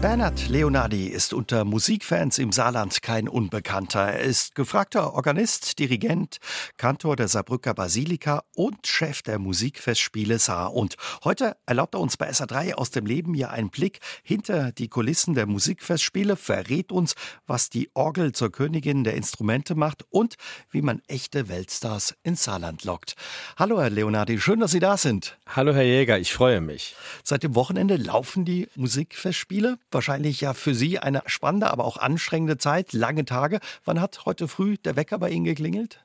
[0.00, 3.98] Bernhard Leonardi ist unter Musikfans im Saarland kein Unbekannter.
[3.98, 6.36] Er ist gefragter Organist, Dirigent,
[6.76, 10.72] Kantor der Saarbrücker Basilika und Chef der Musikfestspiele Saar.
[10.72, 10.94] Und
[11.24, 15.34] heute erlaubt er uns bei SA3 aus dem Leben ja einen Blick hinter die Kulissen
[15.34, 17.16] der Musikfestspiele, verrät uns,
[17.48, 20.36] was die Orgel zur Königin der Instrumente macht und
[20.70, 23.16] wie man echte Weltstars ins Saarland lockt.
[23.56, 25.36] Hallo Herr Leonardi, schön, dass Sie da sind.
[25.48, 26.94] Hallo Herr Jäger, ich freue mich.
[27.24, 32.58] Seit dem Wochenende laufen die Musikfestspiele wahrscheinlich ja für Sie eine spannende, aber auch anstrengende
[32.58, 33.60] Zeit, lange Tage.
[33.84, 36.04] Wann hat heute früh der Wecker bei Ihnen geklingelt?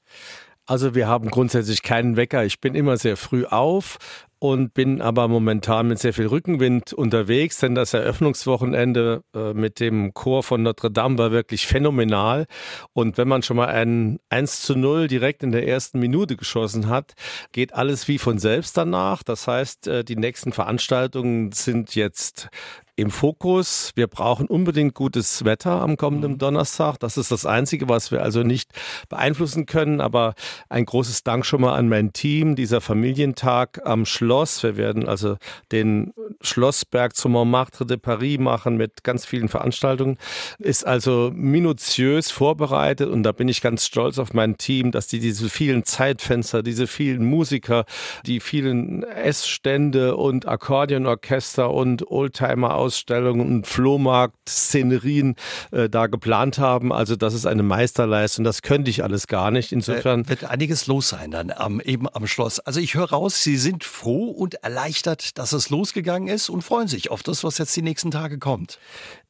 [0.66, 2.46] Also wir haben grundsätzlich keinen Wecker.
[2.46, 3.98] Ich bin immer sehr früh auf
[4.44, 10.14] und bin aber momentan mit sehr viel Rückenwind unterwegs, denn das Eröffnungswochenende äh, mit dem
[10.14, 12.48] Chor von Notre Dame war wirklich phänomenal.
[12.92, 16.90] Und wenn man schon mal ein 1 zu 0 direkt in der ersten Minute geschossen
[16.90, 17.14] hat,
[17.54, 19.24] geht alles wie von selbst danach.
[19.24, 22.50] Das heißt, äh, die nächsten Veranstaltungen sind jetzt
[22.96, 23.92] im Fokus.
[23.96, 26.38] Wir brauchen unbedingt gutes Wetter am kommenden mhm.
[26.38, 27.00] Donnerstag.
[27.00, 28.72] Das ist das Einzige, was wir also nicht
[29.10, 30.00] beeinflussen können.
[30.00, 30.36] Aber
[30.70, 32.56] ein großes Dank schon mal an mein Team.
[32.56, 34.33] Dieser Familientag am Schloss.
[34.42, 35.38] Wir werden also
[35.72, 40.18] den Schlossberg zum Montmartre de Paris machen mit ganz vielen Veranstaltungen.
[40.60, 45.20] Ist also minutiös vorbereitet und da bin ich ganz stolz auf mein Team, dass die
[45.20, 47.86] diese vielen Zeitfenster, diese vielen Musiker,
[48.26, 55.36] die vielen Essstände und Akkordeonorchester und Oldtimer Ausstellungen und Flohmarkt-Szenerien
[55.72, 56.92] äh, da geplant haben.
[56.92, 58.44] Also das ist eine Meisterleistung.
[58.44, 59.72] Das könnte ich alles gar nicht.
[59.72, 62.60] Insofern äh, wird einiges los sein dann am, eben am Schloss.
[62.60, 66.88] Also ich höre raus, Sie sind froh und erleichtert, dass es losgegangen ist und freuen
[66.88, 68.80] sich auf das, was jetzt die nächsten Tage kommt.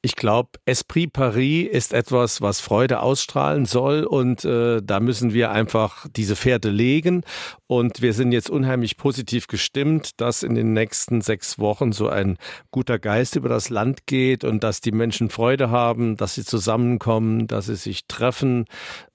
[0.06, 5.52] Ich glaube, Esprit Paris ist etwas, was Freude ausstrahlen soll und äh, da müssen wir
[5.52, 7.24] einfach diese Pferde legen.
[7.68, 12.38] Und wir sind jetzt unheimlich positiv gestimmt, dass in den nächsten sechs Wochen so ein
[12.70, 17.48] guter Geist über das Land geht und dass die Menschen Freude haben, dass sie zusammenkommen,
[17.48, 18.66] dass sie sich treffen,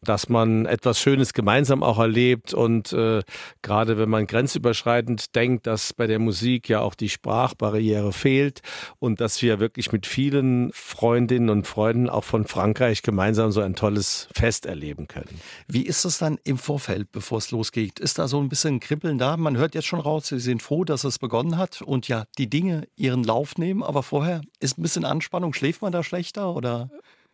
[0.01, 2.55] dass man etwas Schönes gemeinsam auch erlebt.
[2.55, 3.21] Und äh,
[3.61, 8.63] gerade wenn man grenzüberschreitend denkt, dass bei der Musik ja auch die Sprachbarriere fehlt
[8.99, 13.75] und dass wir wirklich mit vielen Freundinnen und Freunden auch von Frankreich gemeinsam so ein
[13.75, 15.41] tolles Fest erleben können.
[15.67, 17.99] Wie ist es dann im Vorfeld, bevor es losgeht?
[17.99, 19.37] Ist da so ein bisschen Kribbeln da?
[19.37, 22.49] Man hört jetzt schon raus, Sie sind froh, dass es begonnen hat und ja, die
[22.49, 25.53] Dinge ihren Lauf nehmen, aber vorher ist ein bisschen Anspannung.
[25.53, 26.91] Schläft man da schlechter oder?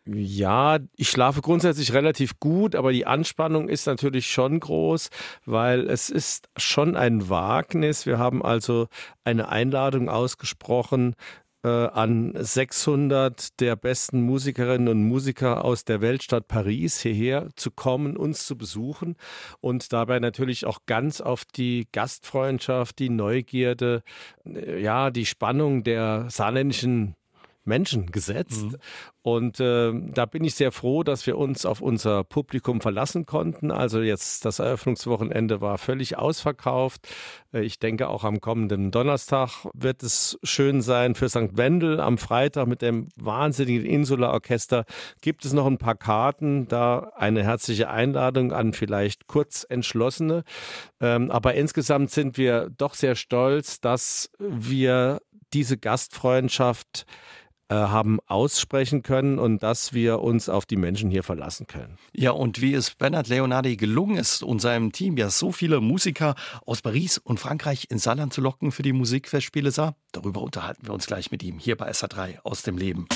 [0.07, 5.09] Ja, ich schlafe grundsätzlich relativ gut, aber die Anspannung ist natürlich schon groß,
[5.47, 8.05] weil es ist schon ein Wagnis.
[8.05, 8.89] Wir haben also
[9.25, 11.15] eine Einladung ausgesprochen
[11.65, 18.17] äh, an 600 der besten Musikerinnen und Musiker aus der Weltstadt Paris hierher zu kommen,
[18.17, 19.17] uns zu besuchen
[19.61, 24.03] und dabei natürlich auch ganz auf die Gastfreundschaft, die Neugierde,
[24.45, 27.17] äh, ja, die Spannung der saarländischen
[27.65, 28.65] Menschen gesetzt.
[28.65, 28.77] Mhm.
[29.23, 33.71] Und äh, da bin ich sehr froh, dass wir uns auf unser Publikum verlassen konnten.
[33.71, 37.09] Also jetzt das Eröffnungswochenende war völlig ausverkauft.
[37.53, 41.57] Äh, ich denke auch am kommenden Donnerstag wird es schön sein für St.
[41.57, 42.01] Wendel.
[42.01, 44.85] Am Freitag mit dem wahnsinnigen Insula Orchester
[45.23, 46.69] gibt es noch ein paar Karten.
[46.69, 50.45] Da eine herzliche Einladung an vielleicht kurz entschlossene.
[51.01, 55.21] Ähm, aber insgesamt sind wir doch sehr stolz, dass wir
[55.55, 57.07] diese Gastfreundschaft
[57.71, 61.99] haben aussprechen können und dass wir uns auf die Menschen hier verlassen können.
[62.13, 66.35] Ja, und wie es Bernhard Leonardi gelungen ist und seinem Team ja so viele Musiker
[66.67, 70.93] aus Paris und Frankreich ins Saarland zu locken für die Musikfestspiele sah, darüber unterhalten wir
[70.93, 73.09] uns gleich mit ihm hier bei SA3 aus dem Leben.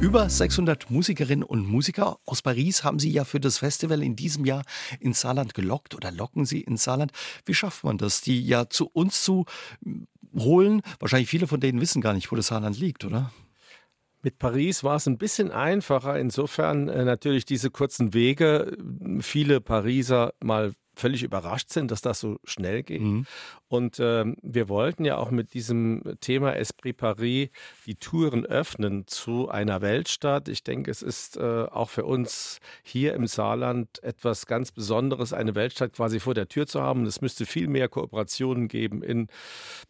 [0.00, 4.46] Über 600 Musikerinnen und Musiker aus Paris haben Sie ja für das Festival in diesem
[4.46, 4.64] Jahr
[4.98, 7.12] ins Saarland gelockt oder locken Sie ins Saarland.
[7.44, 9.44] Wie schafft man das, die ja zu uns zu
[10.34, 10.82] holen.
[10.98, 13.32] Wahrscheinlich viele von denen wissen gar nicht, wo das Saarland liegt, oder?
[14.22, 16.18] Mit Paris war es ein bisschen einfacher.
[16.18, 18.76] Insofern äh, natürlich diese kurzen Wege.
[19.20, 23.00] Viele Pariser mal völlig überrascht sind, dass das so schnell geht.
[23.00, 23.26] Mhm.
[23.68, 27.50] Und ähm, wir wollten ja auch mit diesem Thema Esprit Paris
[27.86, 30.48] die Touren öffnen zu einer Weltstadt.
[30.48, 35.54] Ich denke, es ist äh, auch für uns hier im Saarland etwas ganz Besonderes, eine
[35.54, 37.06] Weltstadt quasi vor der Tür zu haben.
[37.06, 39.28] es müsste viel mehr Kooperationen geben in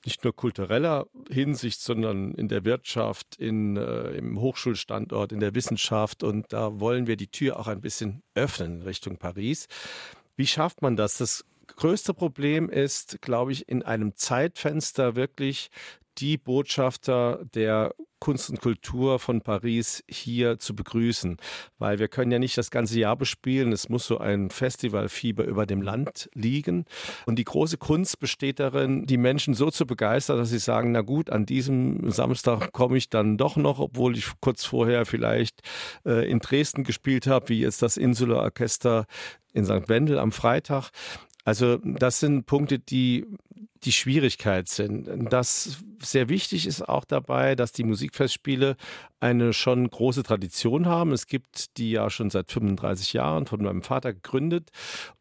[0.05, 6.23] nicht nur kultureller Hinsicht, sondern in der Wirtschaft, in, äh, im Hochschulstandort, in der Wissenschaft.
[6.23, 9.69] Und da wollen wir die Tür auch ein bisschen öffnen in Richtung Paris.
[10.41, 11.19] Wie schafft man das?
[11.19, 15.71] Das größte Problem ist, glaube ich, in einem Zeitfenster wirklich
[16.17, 21.39] die Botschafter der Kunst und Kultur von Paris hier zu begrüßen,
[21.79, 23.73] weil wir können ja nicht das ganze Jahr bespielen.
[23.73, 26.85] Es muss so ein Festivalfieber über dem Land liegen.
[27.27, 31.01] Und die große Kunst besteht darin, die Menschen so zu begeistern, dass sie sagen, na
[31.01, 35.63] gut, an diesem Samstag komme ich dann doch noch, obwohl ich kurz vorher vielleicht
[36.05, 39.07] äh, in Dresden gespielt habe, wie jetzt das Insular Orchester
[39.53, 39.89] in St.
[39.89, 40.91] Wendel am Freitag.
[41.45, 43.27] Also das sind Punkte, die
[43.85, 45.09] die Schwierigkeit sind.
[45.32, 48.77] Das sehr wichtig ist auch dabei, dass die Musikfestspiele
[49.21, 51.12] eine schon große Tradition haben.
[51.12, 54.71] Es gibt die ja schon seit 35 Jahren von meinem Vater gegründet.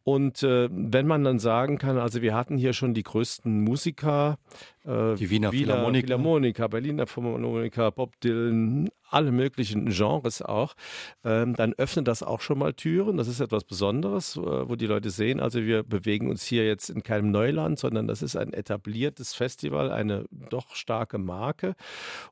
[0.03, 4.37] Und äh, wenn man dann sagen kann, also wir hatten hier schon die größten Musiker,
[4.85, 6.07] äh, die Wiener Wiener Philharmoniker.
[6.07, 10.75] Philharmoniker, Berliner Philharmoniker, Bob Dylan, alle möglichen Genres auch,
[11.23, 13.17] ähm, dann öffnet das auch schon mal Türen.
[13.17, 16.89] Das ist etwas Besonderes, äh, wo die Leute sehen, also wir bewegen uns hier jetzt
[16.89, 21.75] in keinem Neuland, sondern das ist ein etabliertes Festival, eine doch starke Marke.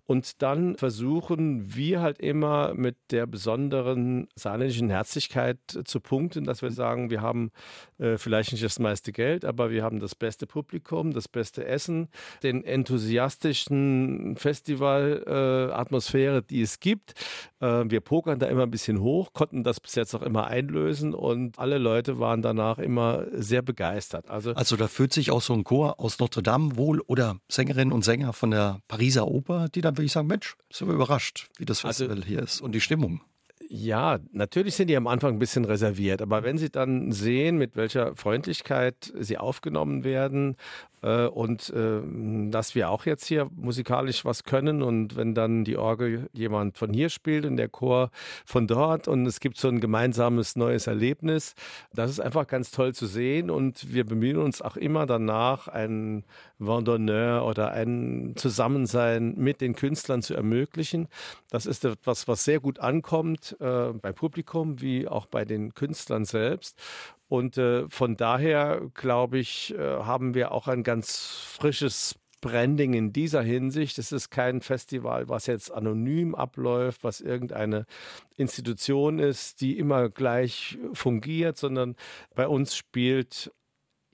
[0.05, 6.71] Und dann versuchen wir halt immer mit der besonderen saarländischen Herzlichkeit zu punkten, dass wir
[6.71, 7.51] sagen, wir haben
[7.97, 12.09] äh, vielleicht nicht das meiste Geld, aber wir haben das beste Publikum, das beste Essen,
[12.43, 17.13] den enthusiastischen Festivalatmosphäre, äh, die es gibt.
[17.59, 21.13] Äh, wir pokern da immer ein bisschen hoch, konnten das bis jetzt auch immer einlösen
[21.13, 24.29] und alle Leute waren danach immer sehr begeistert.
[24.29, 27.91] Also, also da fühlt sich auch so ein Chor aus Notre Dame wohl oder Sängerinnen
[27.91, 31.49] und Sänger von der Pariser Oper, die dann würde ich sagen, Mensch, sind wir überrascht,
[31.57, 33.21] wie das also Festival also, hier ist und die Stimmung.
[33.69, 37.75] Ja, natürlich sind die am Anfang ein bisschen reserviert, aber wenn sie dann sehen, mit
[37.75, 40.55] welcher Freundlichkeit sie aufgenommen werden
[41.01, 41.99] äh, und äh,
[42.49, 46.93] dass wir auch jetzt hier musikalisch was können und wenn dann die Orgel jemand von
[46.93, 48.09] hier spielt und der Chor
[48.45, 51.53] von dort und es gibt so ein gemeinsames neues Erlebnis,
[51.93, 56.23] das ist einfach ganz toll zu sehen und wir bemühen uns auch immer danach, ein
[56.57, 61.07] Vendonneur oder ein Zusammensein mit den Künstlern zu ermöglichen.
[61.51, 66.25] Das ist etwas, was sehr gut ankommt äh, beim Publikum wie auch bei den Künstlern
[66.25, 66.79] selbst.
[67.27, 73.13] Und äh, von daher, glaube ich, äh, haben wir auch ein ganz frisches Branding in
[73.13, 73.97] dieser Hinsicht.
[73.97, 77.85] Es ist kein Festival, was jetzt anonym abläuft, was irgendeine
[78.35, 81.95] Institution ist, die immer gleich fungiert, sondern
[82.35, 83.51] bei uns spielt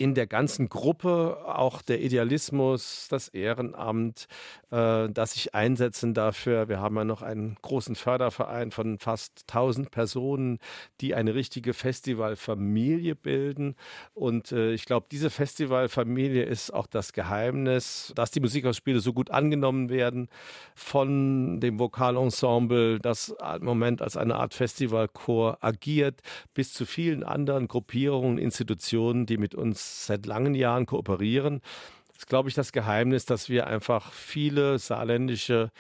[0.04, 4.28] in der ganzen Gruppe auch der Idealismus, das Ehrenamt,
[4.70, 6.68] äh, das sich einsetzen dafür.
[6.68, 10.60] Wir haben ja noch einen großen Förderverein von fast 1000 Personen,
[11.00, 13.78] die eine richtige Festivalfamilie bilden.
[14.14, 19.32] Und äh, ich glaube, diese Festivalfamilie ist auch das Geheimnis, dass die Musikausspiele so gut
[19.32, 20.28] angenommen werden
[20.76, 26.20] von dem Vokalensemble, das im Moment als eine Art Festivalchor agiert,
[26.54, 31.62] bis zu vielen anderen Gruppierungen, Institutionen, die mit uns seit langen Jahren kooperieren.
[32.08, 35.72] Das ist, glaube ich, das Geheimnis, dass wir einfach viele saarländische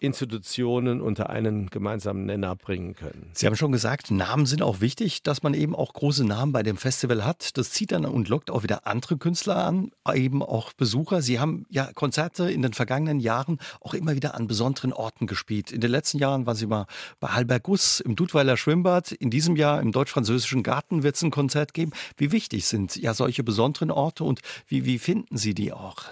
[0.00, 3.30] Institutionen unter einen gemeinsamen Nenner bringen können.
[3.34, 6.62] Sie haben schon gesagt, Namen sind auch wichtig, dass man eben auch große Namen bei
[6.62, 7.56] dem Festival hat.
[7.58, 11.20] Das zieht dann und lockt auch wieder andere Künstler an, eben auch Besucher.
[11.20, 15.70] Sie haben ja Konzerte in den vergangenen Jahren auch immer wieder an besonderen Orten gespielt.
[15.70, 16.86] In den letzten Jahren waren Sie mal
[17.20, 19.12] bei Halbergus im Dudweiler Schwimmbad.
[19.12, 21.92] In diesem Jahr im deutsch-französischen Garten wird es ein Konzert geben.
[22.16, 26.04] Wie wichtig sind ja solche besonderen Orte und wie, wie finden Sie die auch?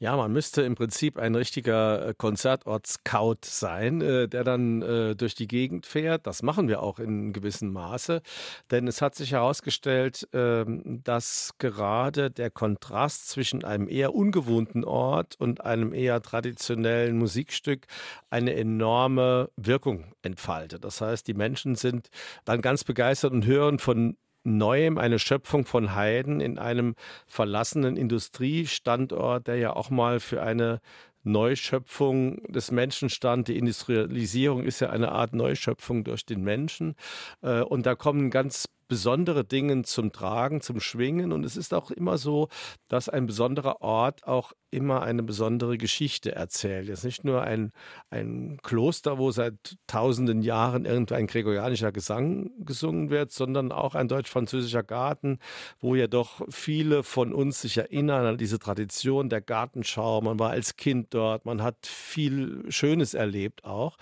[0.00, 5.34] Ja, man müsste im Prinzip ein richtiger äh, Konzertort-Scout sein, äh, der dann äh, durch
[5.34, 6.24] die Gegend fährt.
[6.28, 8.22] Das machen wir auch in gewissem Maße,
[8.70, 15.34] denn es hat sich herausgestellt, ähm, dass gerade der Kontrast zwischen einem eher ungewohnten Ort
[15.40, 17.86] und einem eher traditionellen Musikstück
[18.30, 20.84] eine enorme Wirkung entfaltet.
[20.84, 22.08] Das heißt, die Menschen sind
[22.44, 24.16] dann ganz begeistert und hören von
[24.56, 26.94] Neuem, eine Schöpfung von Heiden in einem
[27.26, 30.80] verlassenen Industriestandort, der ja auch mal für eine
[31.24, 33.48] Neuschöpfung des Menschen stand.
[33.48, 36.94] Die Industrialisierung ist ja eine Art Neuschöpfung durch den Menschen.
[37.42, 41.32] Äh, und da kommen ganz besondere Dinge zum Tragen, zum Schwingen.
[41.32, 42.48] Und es ist auch immer so,
[42.88, 46.88] dass ein besonderer Ort auch immer eine besondere Geschichte erzählt.
[46.88, 47.72] Jetzt nicht nur ein,
[48.10, 54.82] ein Kloster, wo seit tausenden Jahren irgendein gregorianischer Gesang gesungen wird, sondern auch ein deutsch-französischer
[54.82, 55.38] Garten,
[55.80, 60.20] wo ja doch viele von uns sich erinnern an diese Tradition der Gartenschau.
[60.20, 63.96] Man war als Kind dort, man hat viel Schönes erlebt auch.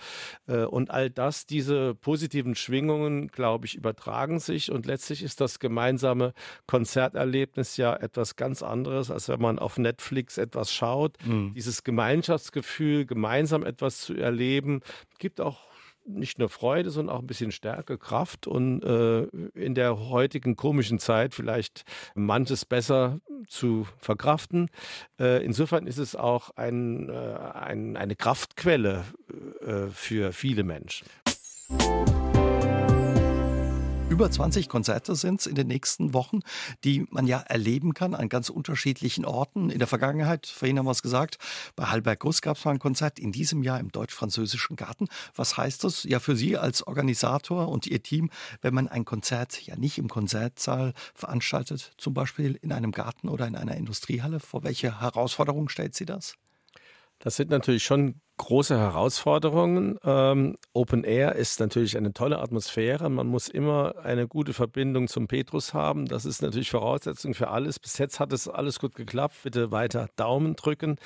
[0.47, 4.71] Äh, und all das, diese positiven Schwingungen, glaube ich, übertragen sich.
[4.77, 6.33] Und letztlich ist das gemeinsame
[6.67, 11.17] Konzerterlebnis ja etwas ganz anderes, als wenn man auf Netflix etwas schaut.
[11.25, 11.53] Mhm.
[11.55, 14.81] Dieses Gemeinschaftsgefühl, gemeinsam etwas zu erleben,
[15.17, 15.67] gibt auch
[16.05, 19.23] nicht nur Freude, sondern auch ein bisschen Stärke, Kraft und äh,
[19.55, 21.83] in der heutigen komischen Zeit vielleicht
[22.15, 24.69] manches besser zu verkraften.
[25.19, 29.05] Äh, insofern ist es auch ein, äh, ein, eine Kraftquelle
[29.61, 31.07] äh, für viele Menschen.
[34.09, 36.39] Über 20 Konzerte sind es in den nächsten Wochen,
[36.85, 39.69] die man ja erleben kann an ganz unterschiedlichen Orten.
[39.69, 41.37] In der Vergangenheit, vorhin haben wir es gesagt,
[41.75, 45.07] bei Halberg Guss gab es mal ein Konzert, in diesem Jahr im Deutsch-Französischen Garten.
[45.35, 49.61] Was heißt das ja für Sie als Organisator und Ihr Team, wenn man ein Konzert
[49.67, 54.39] ja nicht im Konzertsaal veranstaltet, zum Beispiel in einem Garten oder in einer Industriehalle?
[54.39, 56.35] Vor welche Herausforderungen stellt Sie das?
[57.19, 59.97] Das sind natürlich schon große Herausforderungen.
[60.03, 63.09] Ähm, Open Air ist natürlich eine tolle Atmosphäre.
[63.09, 66.05] Man muss immer eine gute Verbindung zum Petrus haben.
[66.05, 67.79] Das ist natürlich Voraussetzung für alles.
[67.79, 69.35] Bis jetzt hat es alles gut geklappt.
[69.43, 70.97] Bitte weiter Daumen drücken.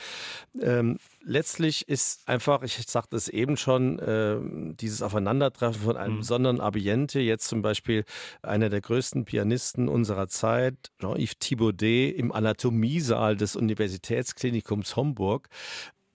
[0.61, 4.37] Ähm, letztlich ist einfach, ich sagte es eben schon, äh,
[4.75, 6.19] dieses Aufeinandertreffen von einem mhm.
[6.19, 7.21] besonderen Ambiente.
[7.21, 8.03] Jetzt zum Beispiel
[8.41, 15.47] einer der größten Pianisten unserer Zeit, Jean-Yves Thibaudet, im Anatomiesaal des Universitätsklinikums Homburg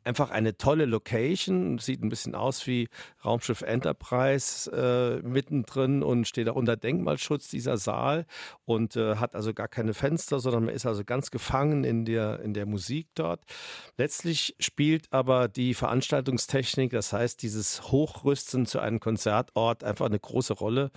[0.07, 2.89] einfach eine tolle Location, sieht ein bisschen aus wie
[3.25, 8.27] Raumschiff Enterprise äh, mittendrin und steht auch unter Denkmalschutz dieser Saal
[8.65, 12.41] und äh, hat also gar keine Fenster, sondern man ist also ganz gefangen in der,
[12.41, 13.43] in der Musik dort.
[13.97, 20.55] Letztlich spielt aber die Veranstaltungstechnik, das heißt dieses Hochrüsten zu einem Konzertort einfach eine große
[20.55, 20.91] Rolle.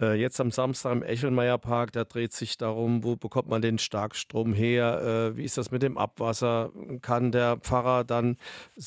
[0.00, 3.78] Äh, jetzt am Samstag im Echelmeier Park, da dreht sich darum, wo bekommt man den
[3.78, 6.70] Starkstrom her, äh, wie ist das mit dem Abwasser,
[7.02, 8.36] kann der Pfarrer dann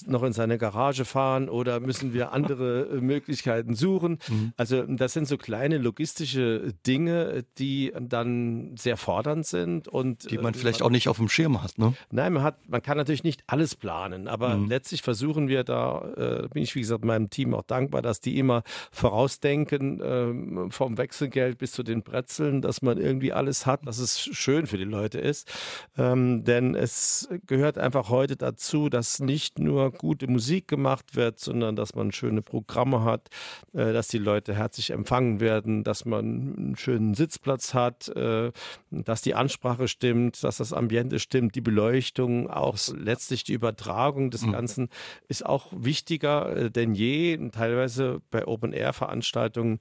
[0.05, 4.17] noch in seine Garage fahren oder müssen wir andere äh, Möglichkeiten suchen?
[4.29, 4.53] Mhm.
[4.57, 10.53] Also das sind so kleine logistische Dinge, die dann sehr fordernd sind und die man
[10.53, 11.77] äh, vielleicht man, auch nicht auf dem Schirm hat.
[11.79, 11.93] Ne?
[12.11, 14.69] Nein, man hat, man kann natürlich nicht alles planen, aber mhm.
[14.69, 18.37] letztlich versuchen wir da, äh, bin ich wie gesagt meinem Team auch dankbar, dass die
[18.37, 20.01] immer vorausdenken
[20.67, 24.67] äh, vom Wechselgeld bis zu den Brezeln, dass man irgendwie alles hat, dass es schön
[24.67, 25.51] für die Leute ist,
[25.97, 31.39] ähm, denn es gehört einfach heute dazu, dass nicht nicht nur gute Musik gemacht wird,
[31.39, 33.29] sondern dass man schöne Programme hat,
[33.73, 38.51] äh, dass die Leute herzlich empfangen werden, dass man einen schönen Sitzplatz hat, äh,
[38.91, 44.45] dass die Ansprache stimmt, dass das Ambiente stimmt, die Beleuchtung, auch letztlich die Übertragung des
[44.45, 44.51] mhm.
[44.51, 44.89] Ganzen
[45.27, 47.37] ist auch wichtiger äh, denn je.
[47.51, 49.79] Teilweise bei Open-Air-Veranstaltungen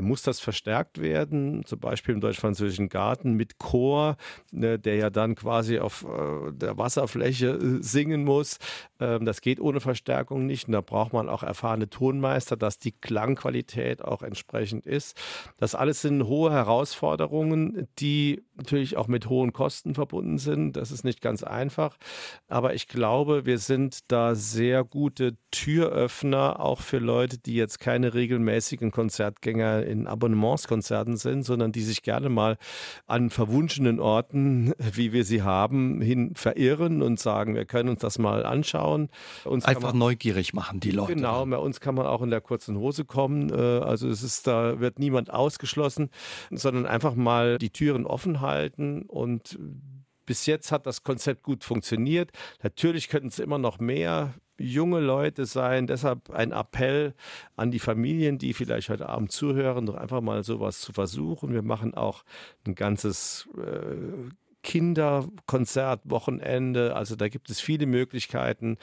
[0.00, 4.16] muss das verstärkt werden, zum Beispiel im Deutsch-Französischen Garten mit Chor,
[4.50, 6.04] der ja dann quasi auf
[6.52, 8.58] der Wasserfläche singen muss.
[9.00, 10.66] Ähm, das geht ohne Verstärkung nicht.
[10.66, 15.16] Und da braucht man auch erfahrene Tonmeister, dass die Klangqualität auch entsprechend ist.
[15.56, 20.76] Das alles sind hohe Herausforderungen, die natürlich auch mit hohen Kosten verbunden sind.
[20.76, 21.96] Das ist nicht ganz einfach.
[22.48, 28.14] Aber ich glaube, wir sind da sehr gute Türöffner, auch für Leute, die jetzt keine
[28.14, 32.58] regelmäßigen Konzertgänger in Abonnementskonzerten sind, sondern die sich gerne mal
[33.06, 38.18] an verwunschenen Orten, wie wir sie haben, hin verirren und sagen, wir können uns das
[38.18, 39.08] mal anschauen anschauen.
[39.44, 41.14] Uns Einfach man, neugierig machen, die Leute.
[41.14, 43.50] Genau, bei uns kann man auch in der kurzen Hose kommen.
[43.50, 46.10] Äh, also es ist, da wird niemand ausgeschlossen,
[46.50, 49.58] sondern einfach mal die Türen offen halten und
[50.26, 52.32] bis jetzt hat das Konzept gut funktioniert.
[52.62, 55.86] Natürlich könnten es immer noch mehr junge Leute sein.
[55.86, 57.14] Deshalb ein Appell
[57.56, 61.54] an die Familien, die vielleicht heute Abend zuhören, doch einfach mal sowas zu versuchen.
[61.54, 62.24] Wir machen auch
[62.66, 64.28] ein ganzes äh,
[64.68, 66.94] Kinderkonzertwochenende.
[66.94, 68.76] Also da gibt es viele Möglichkeiten,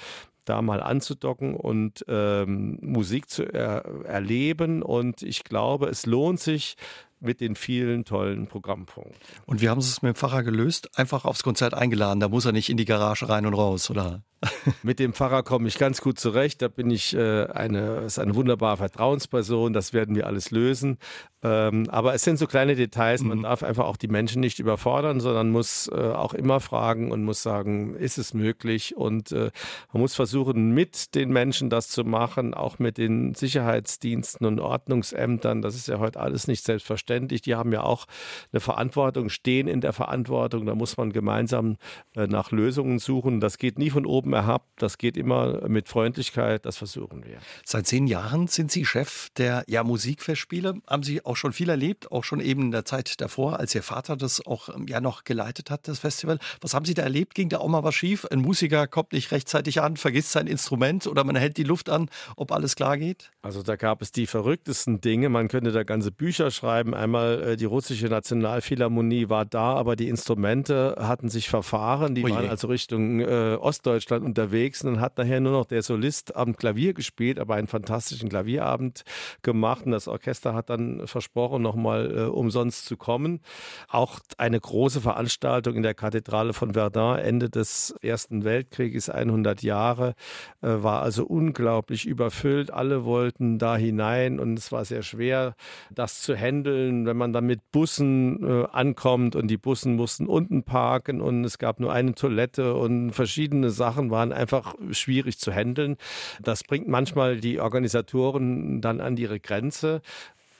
[0.44, 4.82] da mal anzudocken und ähm, Musik zu er erleben.
[4.82, 6.76] Und ich glaube, es lohnt sich,
[7.20, 9.16] mit den vielen tollen Programmpunkten.
[9.46, 10.98] Und wie haben Sie es mit dem Pfarrer gelöst?
[10.98, 14.24] Einfach aufs Konzert eingeladen, da muss er nicht in die Garage rein und raus, oder?
[14.84, 16.62] Mit dem Pfarrer komme ich ganz gut zurecht.
[16.62, 19.74] Da bin ich äh, eine, ist eine wunderbare Vertrauensperson.
[19.74, 20.98] Das werden wir alles lösen.
[21.42, 23.24] Ähm, aber es sind so kleine Details.
[23.24, 23.44] Man mhm.
[23.44, 27.42] darf einfach auch die Menschen nicht überfordern, sondern muss äh, auch immer fragen und muss
[27.42, 28.96] sagen, ist es möglich?
[28.96, 29.52] Und äh,
[29.94, 35.62] man muss versuchen, mit den Menschen das zu machen, auch mit den Sicherheitsdiensten und Ordnungsämtern.
[35.62, 37.05] Das ist ja heute alles nicht selbstverständlich.
[37.10, 38.06] Die haben ja auch
[38.52, 40.66] eine Verantwortung, stehen in der Verantwortung.
[40.66, 41.78] Da muss man gemeinsam
[42.16, 43.40] äh, nach Lösungen suchen.
[43.40, 44.68] Das geht nie von oben erhabt.
[44.78, 46.66] Das geht immer mit Freundlichkeit.
[46.66, 47.38] Das versuchen wir.
[47.64, 50.76] Seit zehn Jahren sind Sie Chef der ja, Musikfestspiele.
[50.88, 53.84] Haben Sie auch schon viel erlebt, auch schon eben in der Zeit davor, als Ihr
[53.84, 56.40] Vater das auch ähm, ja noch geleitet hat, das Festival.
[56.62, 57.36] Was haben Sie da erlebt?
[57.36, 58.26] Ging da auch mal was schief?
[58.26, 62.10] Ein Musiker kommt nicht rechtzeitig an, vergisst sein Instrument oder man hält die Luft an,
[62.36, 63.32] ob alles klar geht?
[63.42, 65.30] Also da gab es die verrücktesten Dinge.
[65.30, 66.95] Man könnte da ganze Bücher schreiben.
[66.96, 72.16] Einmal äh, die russische Nationalphilharmonie war da, aber die Instrumente hatten sich verfahren.
[72.16, 75.82] Die oh waren also Richtung äh, Ostdeutschland unterwegs und dann hat nachher nur noch der
[75.82, 79.04] Solist am Klavier gespielt, aber einen fantastischen Klavierabend
[79.42, 79.86] gemacht.
[79.86, 83.42] Und das Orchester hat dann versprochen, nochmal äh, umsonst zu kommen.
[83.88, 90.16] Auch eine große Veranstaltung in der Kathedrale von Verdun Ende des Ersten Weltkrieges, 100 Jahre,
[90.62, 92.72] äh, war also unglaublich überfüllt.
[92.72, 95.56] Alle wollten da hinein und es war sehr schwer,
[95.92, 100.64] das zu handeln, wenn man dann mit Bussen äh, ankommt und die Bussen mussten unten
[100.64, 105.98] parken und es gab nur eine Toilette und verschiedene Sachen waren einfach schwierig zu handeln.
[106.42, 110.02] Das bringt manchmal die Organisatoren dann an ihre Grenze.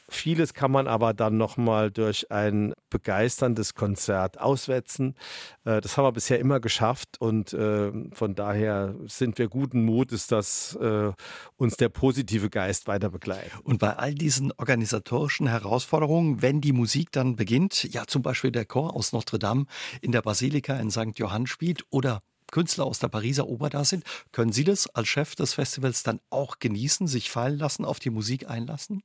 [0.08, 5.16] Vieles kann man aber dann nochmal durch ein begeisterndes Konzert auswetzen.
[5.64, 10.28] Äh, das haben wir bisher immer geschafft und äh, von daher sind wir guten Mutes,
[10.28, 11.12] dass äh,
[11.58, 13.52] uns der positive Geist weiter begleitet.
[13.64, 18.66] Und bei all diesen organisatorischen Herausforderungen, wenn die Musik dann beginnt, ja zum Beispiel der
[18.66, 19.66] Chor aus Notre Dame
[20.02, 21.18] in der Basilika in St.
[21.18, 22.22] Johann spielt oder
[22.52, 26.20] Künstler aus der Pariser Oper da sind, können Sie das als Chef des Festivals dann
[26.30, 29.02] auch genießen, sich fallen lassen, auf die Musik einlassen?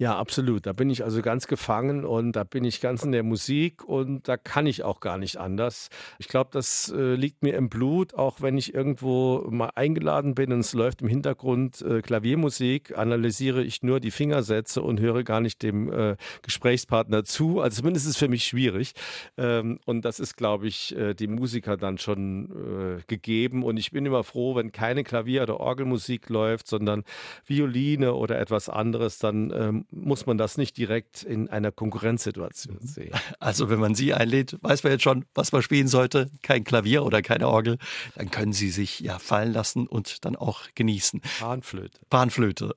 [0.00, 0.64] Ja, absolut.
[0.64, 4.26] Da bin ich also ganz gefangen und da bin ich ganz in der Musik und
[4.28, 5.90] da kann ich auch gar nicht anders.
[6.18, 10.54] Ich glaube, das äh, liegt mir im Blut, auch wenn ich irgendwo mal eingeladen bin
[10.54, 15.42] und es läuft im Hintergrund äh, Klaviermusik, analysiere ich nur die Fingersätze und höre gar
[15.42, 17.60] nicht dem äh, Gesprächspartner zu.
[17.60, 18.94] Also zumindest ist es für mich schwierig.
[19.36, 23.62] Ähm, und das ist, glaube ich, äh, die Musiker dann schon äh, gegeben.
[23.62, 27.04] Und ich bin immer froh, wenn keine Klavier- oder Orgelmusik läuft, sondern
[27.44, 32.86] Violine oder etwas anderes, dann ähm, muss man das nicht direkt in einer Konkurrenzsituation mhm.
[32.86, 33.14] sehen.
[33.38, 36.30] Also wenn man Sie einlädt, weiß man jetzt schon, was man spielen sollte.
[36.42, 37.78] Kein Klavier oder keine Orgel.
[38.14, 41.20] Dann können Sie sich ja fallen lassen und dann auch genießen.
[41.40, 41.98] Panflöte.
[42.08, 42.74] Panflöte.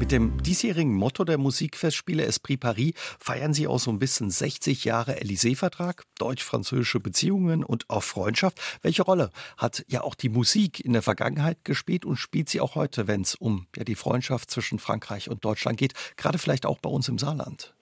[0.00, 4.86] Mit dem diesjährigen Motto der Musikfestspiele Esprit Paris feiern Sie auch so ein bisschen 60
[4.86, 8.58] Jahre Élysée-Vertrag, deutsch-französische Beziehungen und auch Freundschaft.
[8.80, 12.76] Welche Rolle hat ja auch die Musik in der Vergangenheit gespielt und spielt sie auch
[12.76, 16.78] heute, wenn es um ja, die Freundschaft zwischen Frankreich und Deutschland geht, gerade vielleicht auch
[16.78, 17.74] bei uns im Saarland?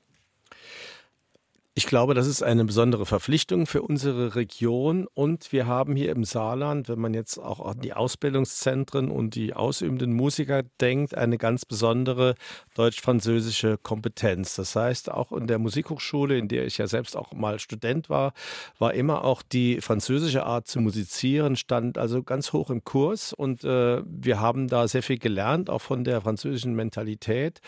[1.78, 5.06] Ich glaube, das ist eine besondere Verpflichtung für unsere Region.
[5.14, 9.54] Und wir haben hier im Saarland, wenn man jetzt auch an die Ausbildungszentren und die
[9.54, 12.34] ausübenden Musiker denkt, eine ganz besondere
[12.74, 14.56] deutsch-französische Kompetenz.
[14.56, 18.32] Das heißt, auch in der Musikhochschule, in der ich ja selbst auch mal Student war,
[18.80, 23.32] war immer auch die französische Art zu musizieren, stand also ganz hoch im Kurs.
[23.32, 27.60] Und äh, wir haben da sehr viel gelernt, auch von der französischen Mentalität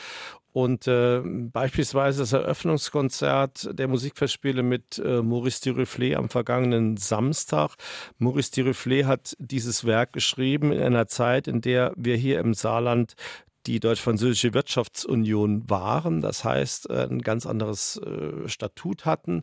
[0.52, 7.76] und äh, beispielsweise das Eröffnungskonzert der Musikfestspiele mit äh, Maurice Duruflé am vergangenen Samstag.
[8.18, 13.14] Maurice Duruflé hat dieses Werk geschrieben in einer Zeit, in der wir hier im Saarland
[13.66, 19.42] die Deutsch-Französische Wirtschaftsunion waren, das heißt äh, ein ganz anderes äh, Statut hatten.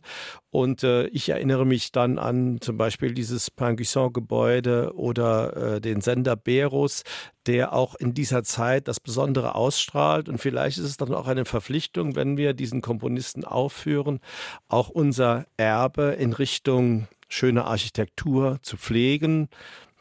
[0.50, 7.02] Und äh, ich erinnere mich dann an zum Beispiel dieses Pinguisson-Gebäude oder den Sender Berus,
[7.46, 10.28] der auch in dieser Zeit das Besondere ausstrahlt.
[10.28, 14.20] Und vielleicht ist es dann auch eine Verpflichtung, wenn wir diesen Komponisten aufführen,
[14.68, 19.48] auch unser Erbe in Richtung schöner Architektur zu pflegen,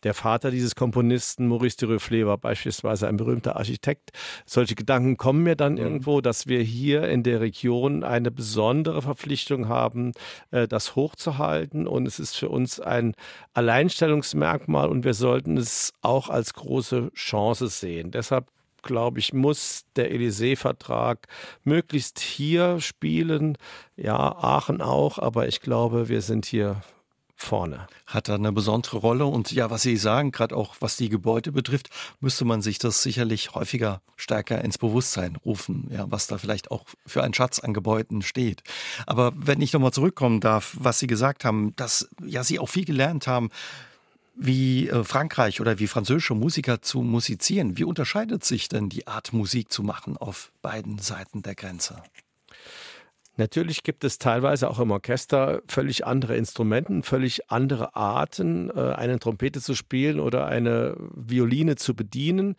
[0.03, 4.11] der Vater dieses Komponisten, Maurice de Rufflet, war beispielsweise ein berühmter Architekt.
[4.45, 9.67] Solche Gedanken kommen mir dann irgendwo, dass wir hier in der Region eine besondere Verpflichtung
[9.67, 10.11] haben,
[10.51, 11.87] äh, das hochzuhalten.
[11.87, 13.13] Und es ist für uns ein
[13.53, 18.11] Alleinstellungsmerkmal und wir sollten es auch als große Chance sehen.
[18.11, 18.47] Deshalb
[18.83, 21.27] glaube ich, muss der Élysée-Vertrag
[21.63, 23.57] möglichst hier spielen.
[23.95, 26.81] Ja, Aachen auch, aber ich glaube, wir sind hier
[27.37, 27.87] vorne.
[28.07, 31.51] Hat da eine besondere Rolle und ja, was Sie sagen, gerade auch was die Gebäude
[31.51, 36.71] betrifft, müsste man sich das sicherlich häufiger stärker ins Bewusstsein rufen, ja, was da vielleicht
[36.71, 38.63] auch für ein Schatz an Gebäuden steht.
[39.05, 42.85] Aber wenn ich nochmal zurückkommen darf, was Sie gesagt haben, dass ja Sie auch viel
[42.85, 43.51] gelernt haben,
[44.35, 47.77] wie äh, Frankreich oder wie französische Musiker zu musizieren.
[47.77, 52.01] Wie unterscheidet sich denn die Art Musik zu machen auf beiden Seiten der Grenze?
[53.37, 59.19] Natürlich gibt es teilweise auch im Orchester völlig andere Instrumenten, völlig andere Arten, äh, eine
[59.19, 62.55] Trompete zu spielen oder eine Violine zu bedienen.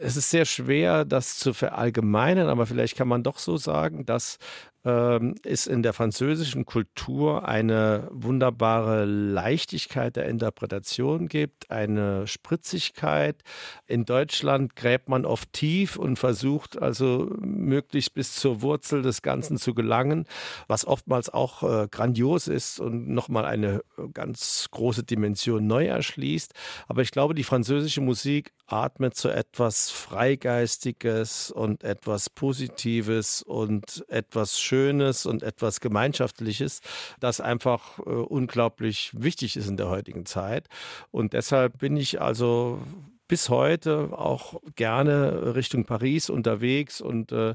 [0.00, 4.38] Es ist sehr schwer, das zu verallgemeinern, aber vielleicht kann man doch so sagen, dass
[4.84, 13.42] ähm, ist in der französischen Kultur eine wunderbare Leichtigkeit der Interpretation gibt, eine Spritzigkeit.
[13.86, 19.58] In Deutschland gräbt man oft tief und versucht also möglichst bis zur Wurzel des Ganzen
[19.58, 20.26] zu gelangen,
[20.68, 23.82] was oftmals auch äh, grandios ist und nochmal eine
[24.14, 26.54] ganz große Dimension neu erschließt.
[26.86, 34.58] Aber ich glaube, die französische Musik atmet so etwas Freigeistiges und etwas Positives und etwas
[34.58, 34.77] Schönes
[35.26, 36.80] und etwas Gemeinschaftliches,
[37.20, 40.68] das einfach äh, unglaublich wichtig ist in der heutigen Zeit.
[41.10, 42.80] Und deshalb bin ich also
[43.28, 47.54] bis heute auch gerne Richtung Paris unterwegs und äh,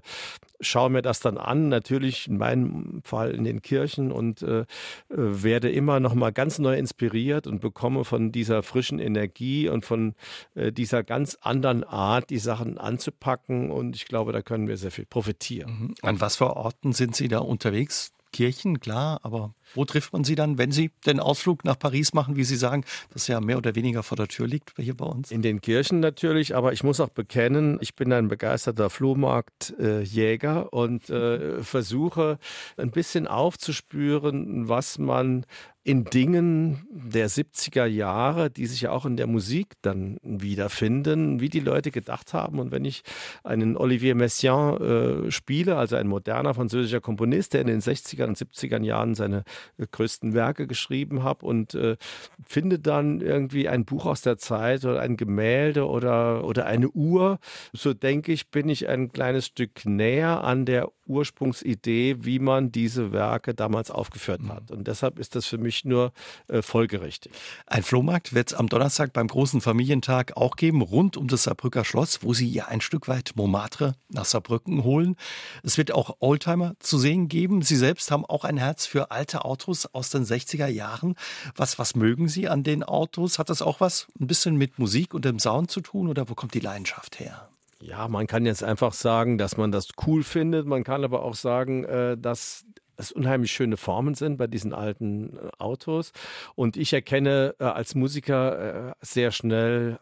[0.62, 4.66] schaue mir das dann an, natürlich in meinem Fall in den Kirchen und äh,
[5.10, 10.16] werde immer noch mal ganz neu inspiriert und bekomme von dieser frischen Energie und von
[10.56, 14.92] äh, dieser ganz anderen Art, die Sachen anzupacken und ich glaube, da können wir sehr
[14.92, 15.72] viel profitieren.
[15.80, 15.96] Mhm.
[16.02, 18.14] An was für Orten sind Sie da unterwegs?
[18.32, 22.36] Kirchen, klar, aber wo trifft man sie dann, wenn Sie den Ausflug nach Paris machen,
[22.36, 25.32] wie Sie sagen, das ja mehr oder weniger vor der Tür liegt hier bei uns?
[25.32, 31.10] In den Kirchen natürlich, aber ich muss auch bekennen, ich bin ein begeisterter Flohmarktjäger und
[31.10, 32.40] äh, versuche
[32.78, 35.46] ein bisschen aufzuspüren, was man
[35.86, 41.50] in Dingen der 70er Jahre, die sich ja auch in der Musik dann wiederfinden, wie
[41.50, 42.60] die Leute gedacht haben.
[42.60, 43.04] Und wenn ich
[43.44, 48.38] einen Olivier Messiaen äh, spiele, also ein moderner französischer Komponist, der in den 60er und
[48.38, 49.44] 70er Jahren seine
[49.92, 51.98] größten Werke geschrieben hat und äh,
[52.46, 57.40] finde dann irgendwie ein Buch aus der Zeit oder ein Gemälde oder, oder eine Uhr,
[57.74, 63.12] so denke ich, bin ich ein kleines Stück näher an der Ursprungsidee, wie man diese
[63.12, 64.72] Werke damals aufgeführt hat.
[64.72, 66.14] Und deshalb ist das für mich nur
[66.48, 67.32] äh, folgerichtig.
[67.68, 71.84] Ein Flohmarkt wird es am Donnerstag beim großen Familientag auch geben, rund um das Saarbrücker
[71.84, 75.16] Schloss, wo Sie ja ein Stück weit Montmartre nach Saarbrücken holen.
[75.62, 77.62] Es wird auch Oldtimer zu sehen geben.
[77.62, 79.53] Sie selbst haben auch ein Herz für alte Autos
[79.94, 81.16] aus den 60er Jahren.
[81.56, 83.40] Was, was mögen Sie an den Autos?
[83.40, 86.36] Hat das auch was ein bisschen mit Musik und dem Sound zu tun oder wo
[86.36, 87.50] kommt die Leidenschaft her?
[87.82, 90.66] Ja, man kann jetzt einfach sagen, dass man das cool findet.
[90.66, 95.38] Man kann aber auch sagen, äh, dass es unheimlich schöne Formen sind bei diesen alten
[95.38, 96.14] äh, Autos.
[96.56, 100.00] Und ich erkenne äh, als Musiker sehr schnell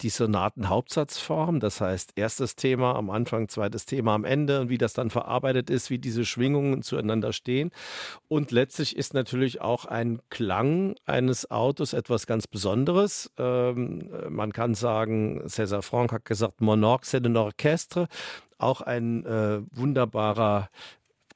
[0.00, 4.92] die Sonaten-Hauptsatzform, das heißt erstes Thema am Anfang, zweites Thema am Ende und wie das
[4.92, 7.70] dann verarbeitet ist, wie diese Schwingungen zueinander stehen.
[8.28, 13.30] Und letztlich ist natürlich auch ein Klang eines Autos etwas ganz Besonderes.
[13.38, 18.08] Ähm, man kann sagen, César Franck hat gesagt, Monarque c'est un orchestre
[18.58, 20.70] auch ein äh, wunderbarer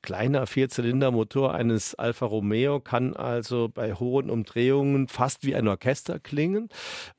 [0.02, 6.68] kleiner Vierzylindermotor eines Alfa Romeo kann also bei hohen Umdrehungen fast wie ein Orchester klingen.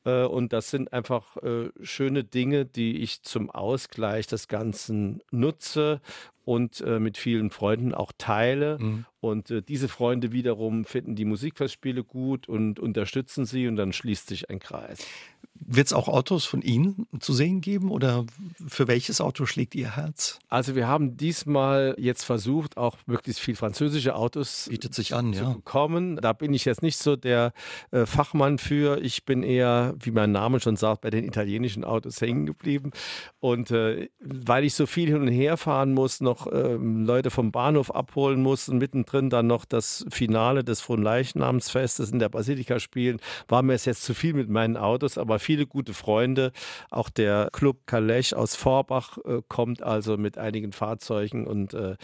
[0.05, 6.01] Äh, und das sind einfach äh, schöne Dinge, die ich zum Ausgleich des Ganzen nutze
[6.45, 8.77] und äh, mit vielen Freunden auch teile.
[8.79, 9.05] Mhm.
[9.21, 14.49] Und diese Freunde wiederum finden die Musikfestspiele gut und unterstützen sie und dann schließt sich
[14.49, 15.05] ein Kreis.
[15.53, 18.25] Wird es auch Autos von Ihnen zu sehen geben oder
[18.67, 20.39] für welches Auto schlägt Ihr Herz?
[20.49, 25.43] Also wir haben diesmal jetzt versucht, auch möglichst viel französische Autos Bietet sich an, zu
[25.43, 25.49] ja.
[25.51, 26.15] bekommen.
[26.15, 27.53] Da bin ich jetzt nicht so der
[27.91, 29.01] äh, Fachmann für.
[29.01, 32.91] Ich bin eher, wie mein Name schon sagt, bei den italienischen Autos hängen geblieben.
[33.39, 37.51] Und äh, weil ich so viel hin und her fahren muss, noch äh, Leute vom
[37.51, 43.19] Bahnhof abholen muss und mittendrin dann noch das Finale des Fronleichnamsfestes in der Basilika spielen,
[43.47, 46.53] war mir es jetzt zu viel mit meinen Autos, aber viel viele gute Freunde.
[46.91, 51.97] Auch der Club Calais aus Vorbach äh, kommt also mit einigen Fahrzeugen und äh,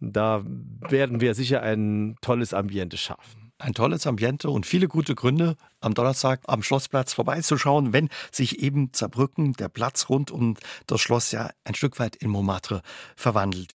[0.00, 0.42] da
[0.88, 5.94] werden wir sicher ein tolles Ambiente schaffen ein tolles Ambiente und viele gute Gründe, am
[5.94, 11.50] Donnerstag am Schlossplatz vorbeizuschauen, wenn sich eben Zerbrücken, der Platz rund um das Schloss ja
[11.64, 12.82] ein Stück weit in Montmartre
[13.16, 13.72] verwandelt.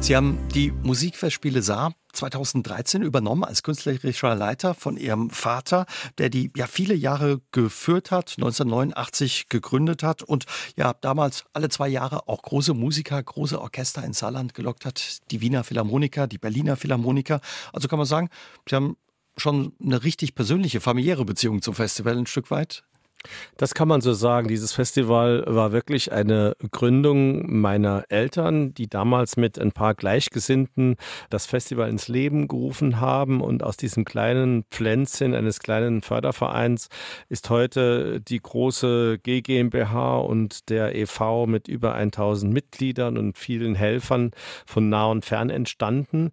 [0.00, 5.84] Sie haben die Musikfestspiele Saar 2013 übernommen als künstlerischer Leiter von Ihrem Vater,
[6.16, 11.88] der die ja viele Jahre geführt hat, 1989 gegründet hat und ja damals alle zwei
[11.88, 16.76] Jahre auch große Musiker, große Orchester ins Saarland gelockt hat, die Wiener Philharmoniker, die Berliner
[16.76, 17.40] Philharmoniker.
[17.72, 18.30] Also kann man sagen,
[18.68, 18.96] Sie haben
[19.36, 22.84] schon eine richtig persönliche, familiäre Beziehung zum Festival ein Stück weit.
[23.56, 24.48] Das kann man so sagen.
[24.48, 30.96] Dieses Festival war wirklich eine Gründung meiner Eltern, die damals mit ein paar Gleichgesinnten
[31.28, 33.42] das Festival ins Leben gerufen haben.
[33.42, 36.88] Und aus diesem kleinen Pflänzchen eines kleinen Fördervereins
[37.28, 44.30] ist heute die große GmbH und der EV mit über 1000 Mitgliedern und vielen Helfern
[44.64, 46.30] von nah und fern entstanden.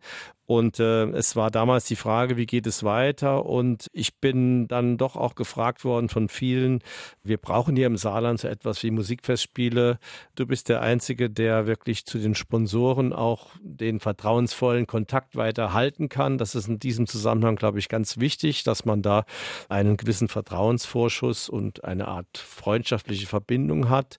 [0.48, 3.46] Und äh, es war damals die Frage, wie geht es weiter?
[3.46, 6.80] Und ich bin dann doch auch gefragt worden von vielen,
[7.22, 10.00] wir brauchen hier im Saarland so etwas wie Musikfestspiele.
[10.36, 16.08] Du bist der Einzige, der wirklich zu den Sponsoren auch den vertrauensvollen Kontakt weiter halten
[16.08, 16.38] kann.
[16.38, 19.26] Das ist in diesem Zusammenhang, glaube ich, ganz wichtig, dass man da
[19.68, 24.18] einen gewissen Vertrauensvorschuss und eine Art freundschaftliche Verbindung hat.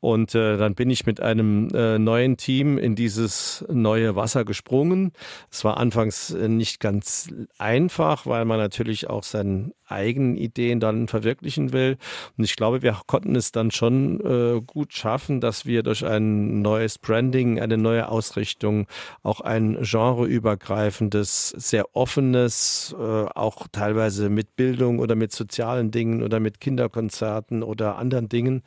[0.00, 5.12] Und äh, dann bin ich mit einem äh, neuen Team in dieses neue Wasser gesprungen.
[5.52, 7.28] Es war anfangs äh, nicht ganz
[7.58, 11.96] einfach, weil man natürlich auch seinen eigenen Ideen dann verwirklichen will.
[12.36, 16.62] Und ich glaube, wir konnten es dann schon äh, gut schaffen, dass wir durch ein
[16.62, 18.86] neues Branding, eine neue Ausrichtung,
[19.22, 26.40] auch ein genreübergreifendes, sehr offenes, äh, auch teilweise mit Bildung oder mit sozialen Dingen oder
[26.40, 28.62] mit Kinderkonzerten oder anderen Dingen,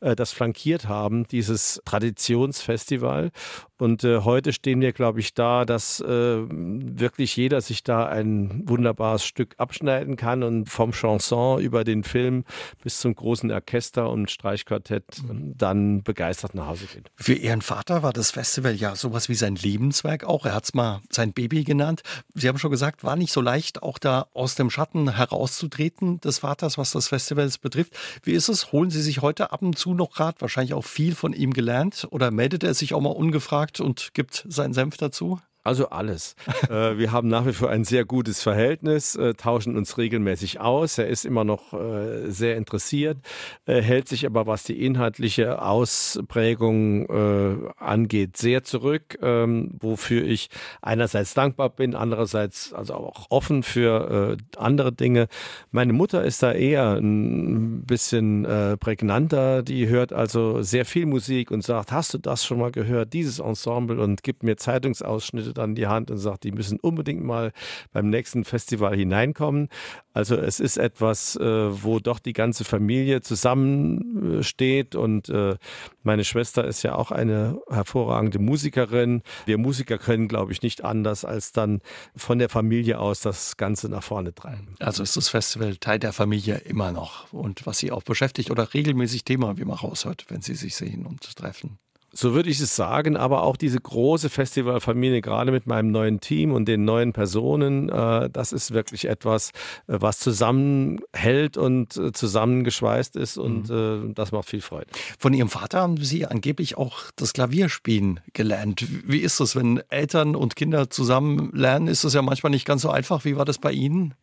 [0.00, 3.30] äh, das flankiert haben, dieses Traditionsfestival.
[3.76, 8.62] Und äh, heute stehen wir, glaube ich, da, dass äh, wirklich jeder sich da ein
[8.66, 12.44] wunderbares Stück abschneiden kann und vom Chanson über den Film
[12.82, 17.10] bis zum großen Orchester und Streichquartett dann begeistert nach Hause geht.
[17.16, 20.46] Für Ihren Vater war das Festival ja sowas wie sein Lebenswerk auch.
[20.46, 22.02] Er hat es mal sein Baby genannt.
[22.34, 26.38] Sie haben schon gesagt, war nicht so leicht, auch da aus dem Schatten herauszutreten des
[26.38, 27.92] Vaters, was das Festival betrifft.
[28.22, 28.72] Wie ist es?
[28.72, 32.06] Holen Sie sich heute ab und zu noch gerade wahrscheinlich auch viel von ihm gelernt
[32.10, 33.44] oder meldet er sich auch mal ungefragt?
[33.44, 35.38] gefragt und gibt seinen Senf dazu?
[35.66, 36.36] Also alles.
[36.68, 40.98] äh, wir haben nach wie vor ein sehr gutes Verhältnis, äh, tauschen uns regelmäßig aus.
[40.98, 43.16] Er ist immer noch äh, sehr interessiert,
[43.64, 50.50] äh, hält sich aber, was die inhaltliche Ausprägung äh, angeht, sehr zurück, ähm, wofür ich
[50.82, 55.28] einerseits dankbar bin, andererseits also auch offen für äh, andere Dinge.
[55.70, 58.46] Meine Mutter ist da eher ein bisschen
[58.78, 59.62] prägnanter.
[59.62, 63.38] Die hört also sehr viel Musik und sagt, hast du das schon mal gehört, dieses
[63.38, 67.52] Ensemble und gibt mir Zeitungsausschnitte dann die Hand und sagt, die müssen unbedingt mal
[67.92, 69.68] beim nächsten Festival hineinkommen.
[70.12, 75.56] Also es ist etwas, äh, wo doch die ganze Familie zusammensteht und äh,
[76.02, 79.22] meine Schwester ist ja auch eine hervorragende Musikerin.
[79.46, 81.80] Wir Musiker können, glaube ich, nicht anders, als dann
[82.14, 84.76] von der Familie aus das Ganze nach vorne treiben.
[84.78, 88.72] Also ist das Festival Teil der Familie immer noch und was Sie auch beschäftigt oder
[88.72, 91.78] regelmäßig Thema, wie man raushört, wenn Sie sich sehen und treffen.
[92.14, 96.52] So würde ich es sagen, aber auch diese große Festivalfamilie, gerade mit meinem neuen Team
[96.52, 99.50] und den neuen Personen, äh, das ist wirklich etwas,
[99.88, 104.10] äh, was zusammenhält und äh, zusammengeschweißt ist und mhm.
[104.10, 104.86] äh, das macht viel Freude.
[105.18, 108.86] Von Ihrem Vater haben Sie angeblich auch das Klavierspielen gelernt.
[109.04, 111.88] Wie ist das, wenn Eltern und Kinder zusammen lernen?
[111.88, 113.24] Ist das ja manchmal nicht ganz so einfach.
[113.24, 114.14] Wie war das bei Ihnen?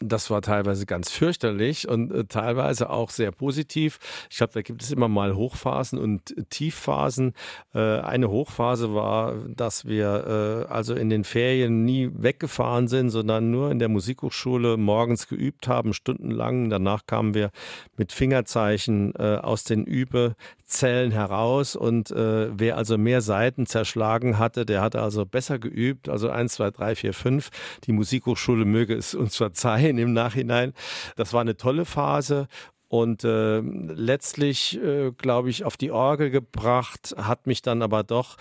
[0.00, 3.98] Das war teilweise ganz fürchterlich und äh, teilweise auch sehr positiv.
[4.30, 7.34] Ich glaube, da gibt es immer mal Hochphasen und Tiefphasen.
[7.74, 13.50] Äh, eine Hochphase war, dass wir äh, also in den Ferien nie weggefahren sind, sondern
[13.50, 16.70] nur in der Musikhochschule morgens geübt haben, stundenlang.
[16.70, 17.50] Danach kamen wir
[17.96, 24.64] mit Fingerzeichen äh, aus den Übezellen heraus und äh, wer also mehr Seiten zerschlagen hatte,
[24.64, 26.08] der hatte also besser geübt.
[26.08, 27.50] Also eins, zwei, drei, vier, fünf.
[27.84, 30.72] Die Musikhochschule möge es uns verzeihen sehen im Nachhinein.
[31.16, 32.48] Das war eine tolle Phase.
[32.88, 38.36] Und äh, letztlich, äh, glaube ich, auf die Orgel gebracht, hat mich dann aber doch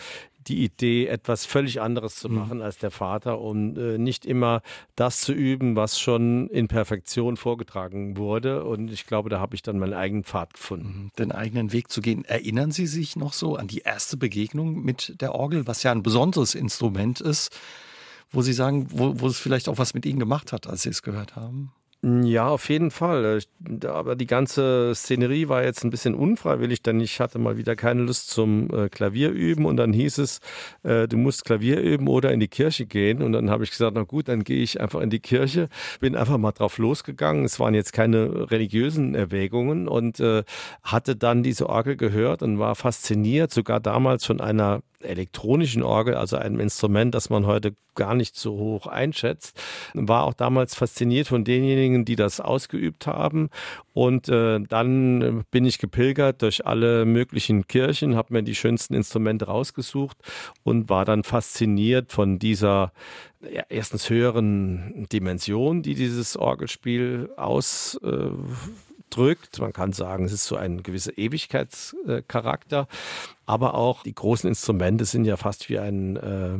[0.48, 2.36] die Idee, etwas völlig anderes zu mhm.
[2.36, 2.64] machen mhm.
[2.64, 4.62] als der Vater, um äh, nicht immer
[4.96, 8.64] das zu üben, was schon in Perfektion vorgetragen wurde.
[8.64, 10.88] Und ich glaube, da habe ich dann meinen eigenen Pfad gefunden.
[10.88, 11.12] Mhm.
[11.20, 12.24] Den eigenen Weg zu gehen.
[12.24, 16.04] Erinnern Sie sich noch so an die erste Begegnung mit der Orgel, was ja ein
[16.04, 17.52] besonderes Instrument ist?
[18.32, 20.90] Wo Sie sagen, wo, wo es vielleicht auch was mit Ihnen gemacht hat, als Sie
[20.90, 21.72] es gehört haben?
[22.04, 23.40] Ja, auf jeden Fall.
[23.86, 28.04] Aber die ganze Szenerie war jetzt ein bisschen unfreiwillig, denn ich hatte mal wieder keine
[28.04, 30.40] Lust zum äh, Klavier üben und dann hieß es,
[30.84, 33.24] äh, du musst Klavier üben oder in die Kirche gehen.
[33.24, 35.70] Und dann habe ich gesagt, na gut, dann gehe ich einfach in die Kirche.
[36.00, 37.46] Bin einfach mal drauf losgegangen.
[37.46, 40.44] Es waren jetzt keine religiösen Erwägungen und äh,
[40.84, 46.38] hatte dann diese Orgel gehört und war fasziniert, sogar damals von einer elektronischen Orgel, also
[46.38, 49.60] einem Instrument, das man heute gar nicht so hoch einschätzt.
[49.94, 53.50] War auch damals fasziniert von denjenigen, die das ausgeübt haben.
[53.94, 59.46] Und äh, dann bin ich gepilgert durch alle möglichen Kirchen, habe mir die schönsten Instrumente
[59.46, 60.18] rausgesucht
[60.64, 62.92] und war dann fasziniert von dieser
[63.52, 68.30] ja, erstens höheren Dimension, die dieses Orgelspiel aus äh,
[69.10, 69.60] drückt.
[69.60, 72.88] Man kann sagen, es ist so ein gewisser Ewigkeitscharakter.
[73.48, 76.60] Aber auch die großen Instrumente sind ja fast wie ein äh,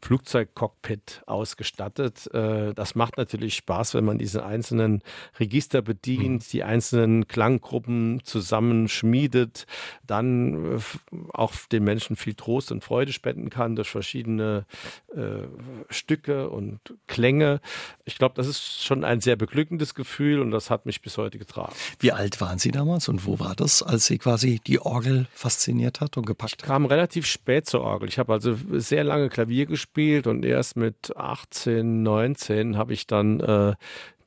[0.00, 2.32] Flugzeugcockpit ausgestattet.
[2.32, 5.02] Äh, das macht natürlich Spaß, wenn man diese einzelnen
[5.40, 6.50] Register bedient, mhm.
[6.52, 9.66] die einzelnen Klanggruppen zusammenschmiedet,
[10.06, 10.80] dann äh,
[11.32, 14.64] auch den Menschen viel Trost und Freude spenden kann durch verschiedene
[15.16, 15.48] äh,
[15.90, 17.60] Stücke und Klänge.
[18.04, 21.36] Ich glaube, das ist schon ein sehr beglückendes Gefühl und das hat mich bis heute
[21.36, 21.72] getragen.
[21.98, 26.00] Wie alt waren Sie damals und wo war das, als Sie quasi die Orgel fasziniert
[26.00, 26.54] hat und gepackt?
[26.58, 28.08] Ich kam relativ spät zur Orgel.
[28.08, 33.40] Ich habe also sehr lange Klavier gespielt und erst mit 18, 19 habe ich dann
[33.40, 33.74] äh,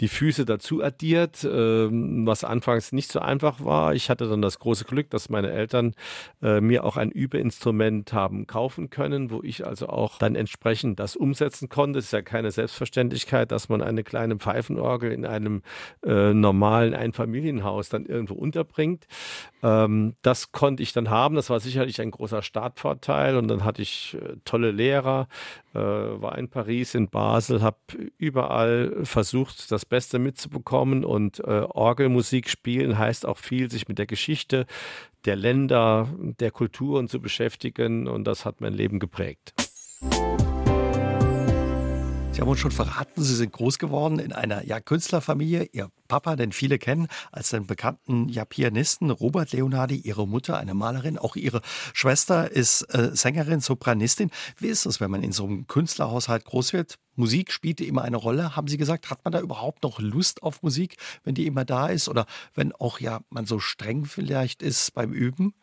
[0.01, 3.93] die Füße dazu addiert, ähm, was anfangs nicht so einfach war.
[3.93, 5.93] Ich hatte dann das große Glück, dass meine Eltern
[6.41, 11.15] äh, mir auch ein Übeinstrument haben kaufen können, wo ich also auch dann entsprechend das
[11.15, 11.99] umsetzen konnte.
[11.99, 15.61] Es ist ja keine Selbstverständlichkeit, dass man eine kleine Pfeifenorgel in einem
[16.03, 19.05] äh, normalen Einfamilienhaus dann irgendwo unterbringt.
[19.61, 21.35] Ähm, das konnte ich dann haben.
[21.35, 23.37] Das war sicherlich ein großer Startvorteil.
[23.37, 25.27] Und dann hatte ich äh, tolle Lehrer,
[25.73, 27.77] war in Paris, in Basel, habe
[28.17, 31.05] überall versucht, das Beste mitzubekommen.
[31.05, 34.65] Und äh, Orgelmusik spielen heißt auch viel, sich mit der Geschichte
[35.25, 38.07] der Länder, der Kulturen zu beschäftigen.
[38.07, 39.53] Und das hat mein Leben geprägt.
[42.41, 45.69] Sie haben uns schon verraten, Sie sind groß geworden in einer ja, Künstlerfamilie.
[45.73, 50.73] Ihr Papa, den viele kennen, als den bekannten ja, Pianisten Robert Leonardi, Ihre Mutter, eine
[50.73, 51.61] Malerin, auch Ihre
[51.93, 54.31] Schwester ist äh, Sängerin, Sopranistin.
[54.57, 56.95] Wie ist es, wenn man in so einem Künstlerhaushalt groß wird?
[57.15, 58.55] Musik spielte immer eine Rolle.
[58.55, 61.89] Haben Sie gesagt, hat man da überhaupt noch Lust auf Musik, wenn die immer da
[61.89, 62.09] ist?
[62.09, 62.25] Oder
[62.55, 65.53] wenn auch ja man so streng vielleicht ist beim Üben?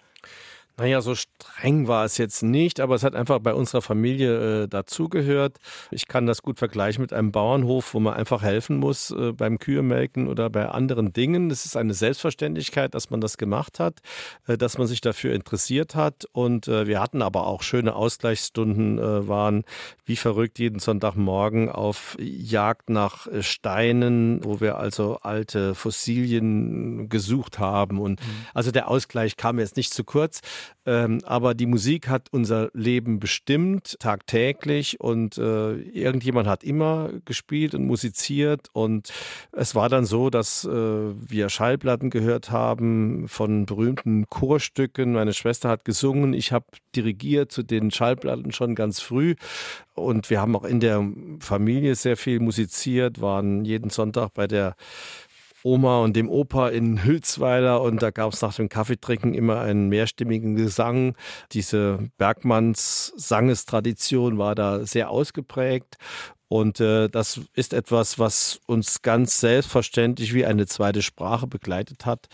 [0.78, 4.68] Naja, so streng war es jetzt nicht, aber es hat einfach bei unserer Familie äh,
[4.68, 5.58] dazugehört.
[5.90, 9.58] Ich kann das gut vergleichen mit einem Bauernhof, wo man einfach helfen muss äh, beim
[9.58, 11.50] Kühemelken oder bei anderen Dingen.
[11.50, 14.02] Es ist eine Selbstverständlichkeit, dass man das gemacht hat,
[14.46, 16.26] äh, dass man sich dafür interessiert hat.
[16.30, 19.64] Und äh, wir hatten aber auch schöne Ausgleichsstunden, äh, waren
[20.04, 27.58] wie verrückt jeden Sonntagmorgen auf Jagd nach äh, Steinen, wo wir also alte Fossilien gesucht
[27.58, 27.98] haben.
[27.98, 28.46] Und mhm.
[28.54, 30.40] also der Ausgleich kam jetzt nicht zu kurz.
[30.86, 35.00] Ähm, aber die Musik hat unser Leben bestimmt, tagtäglich.
[35.00, 38.68] Und äh, irgendjemand hat immer gespielt und musiziert.
[38.72, 39.12] Und
[39.52, 45.12] es war dann so, dass äh, wir Schallplatten gehört haben von berühmten Chorstücken.
[45.12, 46.32] Meine Schwester hat gesungen.
[46.32, 49.34] Ich habe dirigiert zu den Schallplatten schon ganz früh.
[49.94, 51.06] Und wir haben auch in der
[51.40, 54.76] Familie sehr viel musiziert, waren jeden Sonntag bei der
[55.62, 59.88] Oma und dem Opa in Hülsweiler und da gab es nach dem Kaffeetrinken immer einen
[59.88, 61.14] mehrstimmigen Gesang.
[61.52, 65.98] Diese Bergmanns-Sangestradition war da sehr ausgeprägt
[66.48, 72.28] und äh, das ist etwas, was uns ganz selbstverständlich wie eine zweite Sprache begleitet hat.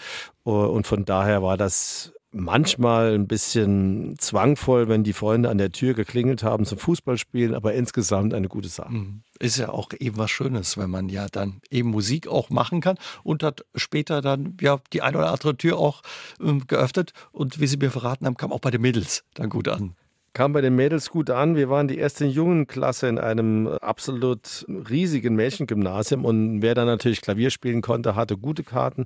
[0.44, 5.94] Und von daher war das manchmal ein bisschen zwangvoll, wenn die Freunde an der Tür
[5.94, 8.92] geklingelt haben zum Fußballspielen, aber insgesamt eine gute Sache.
[8.92, 9.22] Mhm.
[9.38, 12.98] Ist ja auch eben was Schönes, wenn man ja dann eben Musik auch machen kann
[13.22, 16.02] und hat später dann ja die eine oder andere Tür auch
[16.40, 19.68] ähm, geöffnet und wie Sie mir verraten haben, kam auch bei den Mädels dann gut
[19.68, 19.94] an
[20.34, 21.54] kam bei den Mädels gut an.
[21.54, 27.50] Wir waren die erste Jungenklasse in einem absolut riesigen Mädchengymnasium und wer da natürlich Klavier
[27.50, 29.04] spielen konnte, hatte gute Karten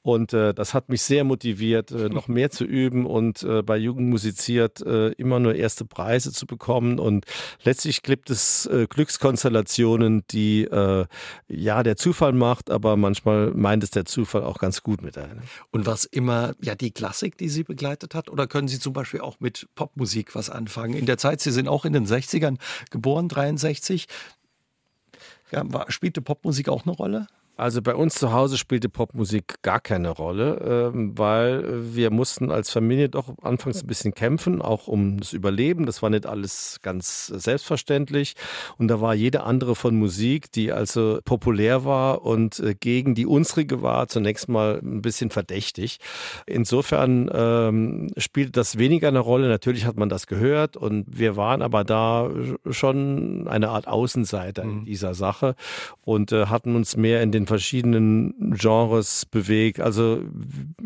[0.00, 3.76] und äh, das hat mich sehr motiviert, äh, noch mehr zu üben und äh, bei
[3.76, 7.26] Jugend musiziert äh, immer nur erste Preise zu bekommen und
[7.62, 11.04] letztlich gibt es äh, Glückskonstellationen, die äh,
[11.48, 15.42] ja der Zufall macht, aber manchmal meint es der Zufall auch ganz gut mit einem.
[15.72, 19.20] Und was immer ja die Klassik, die Sie begleitet hat oder können Sie zum Beispiel
[19.20, 20.69] auch mit Popmusik was anfangen?
[20.70, 20.94] Anfangen.
[20.94, 22.56] In der Zeit, Sie sind auch in den 60ern
[22.90, 24.06] geboren, 63.
[25.50, 27.26] Ja, war, spielte Popmusik auch eine Rolle?
[27.60, 32.70] Also bei uns zu Hause spielte Popmusik gar keine Rolle, ähm, weil wir mussten als
[32.70, 35.84] Familie doch anfangs ein bisschen kämpfen, auch um das Überleben.
[35.84, 38.32] Das war nicht alles ganz selbstverständlich.
[38.78, 43.26] Und da war jede andere von Musik, die also populär war und äh, gegen die
[43.26, 45.98] unsrige war, zunächst mal ein bisschen verdächtig.
[46.46, 49.48] Insofern ähm, spielte das weniger eine Rolle.
[49.48, 52.30] Natürlich hat man das gehört und wir waren aber da
[52.70, 54.70] schon eine Art Außenseiter mhm.
[54.70, 55.56] in dieser Sache
[56.06, 59.80] und äh, hatten uns mehr in den verschiedenen Genres bewegt.
[59.80, 60.22] Also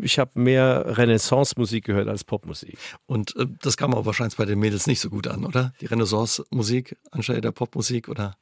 [0.01, 2.77] ich habe mehr Renaissance-Musik gehört als Popmusik.
[3.05, 5.73] Und äh, das kam auch wahrscheinlich bei den Mädels nicht so gut an, oder?
[5.79, 8.35] Die Renaissance-Musik anstelle der Popmusik, oder?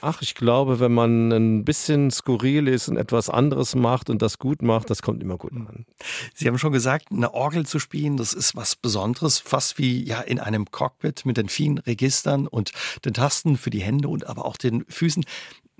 [0.00, 4.38] Ach, ich glaube, wenn man ein bisschen skurril ist und etwas anderes macht und das
[4.38, 5.86] gut macht, das kommt immer gut an.
[6.34, 10.20] Sie haben schon gesagt, eine Orgel zu spielen, das ist was Besonderes, fast wie ja
[10.20, 12.72] in einem Cockpit mit den vielen Registern und
[13.04, 15.24] den Tasten für die Hände und aber auch den Füßen.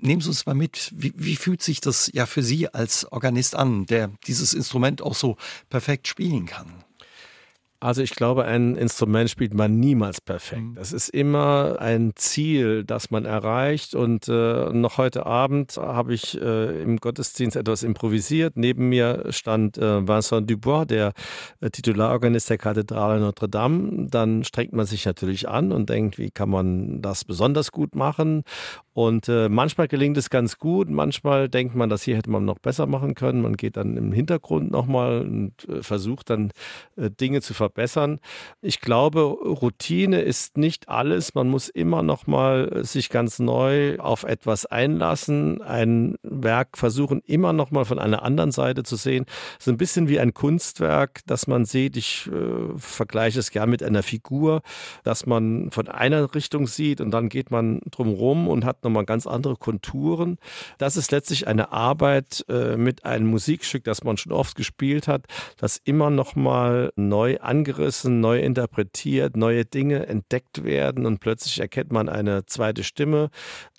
[0.01, 3.55] Nehmen Sie uns mal mit, wie, wie fühlt sich das ja für Sie als Organist
[3.55, 5.35] an, der dieses Instrument auch so
[5.69, 6.83] perfekt spielen kann?
[7.81, 10.61] Also ich glaube, ein Instrument spielt man niemals perfekt.
[10.61, 10.77] Mhm.
[10.77, 13.95] Es ist immer ein Ziel, das man erreicht.
[13.95, 18.57] Und äh, noch heute Abend habe ich äh, im Gottesdienst etwas improvisiert.
[18.57, 21.13] Neben mir stand äh, Vincent Dubois, der
[21.61, 24.07] äh, Titularorganist der Kathedrale Notre Dame.
[24.09, 28.43] Dann strengt man sich natürlich an und denkt, wie kann man das besonders gut machen?
[28.91, 32.59] Und äh, manchmal gelingt es ganz gut, manchmal denkt man, das hier hätte man noch
[32.59, 33.41] besser machen können.
[33.41, 36.51] Man geht dann im Hintergrund nochmal und äh, versucht dann
[36.97, 37.68] Dinge zu verbessern.
[38.61, 41.35] Ich glaube, Routine ist nicht alles.
[41.35, 47.85] Man muss immer nochmal sich ganz neu auf etwas einlassen, ein Werk versuchen, immer nochmal
[47.85, 49.25] von einer anderen Seite zu sehen.
[49.59, 51.97] Es ist ein bisschen wie ein Kunstwerk, das man sieht.
[51.97, 54.61] Ich äh, vergleiche es gern mit einer Figur,
[55.03, 59.27] dass man von einer Richtung sieht und dann geht man drumherum und hat nochmal ganz
[59.27, 60.37] andere Konturen.
[60.77, 65.25] Das ist letztlich eine Arbeit äh, mit einem Musikstück, das man schon oft gespielt hat,
[65.57, 72.07] das immer nochmal neu angerissen, neu interpretiert, neue Dinge entdeckt werden und plötzlich erkennt man
[72.07, 73.29] eine zweite Stimme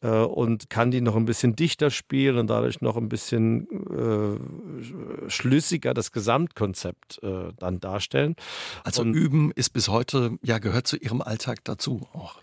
[0.02, 5.30] äh, und kann die noch ein bisschen dichter spielen und dadurch noch ein bisschen äh,
[5.30, 8.36] schlüssiger das Gesamtkonzept äh, dann darstellen.
[8.84, 12.36] Also und Üben ist bis heute, ja, gehört zu Ihrem Alltag dazu auch.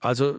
[0.00, 0.38] Also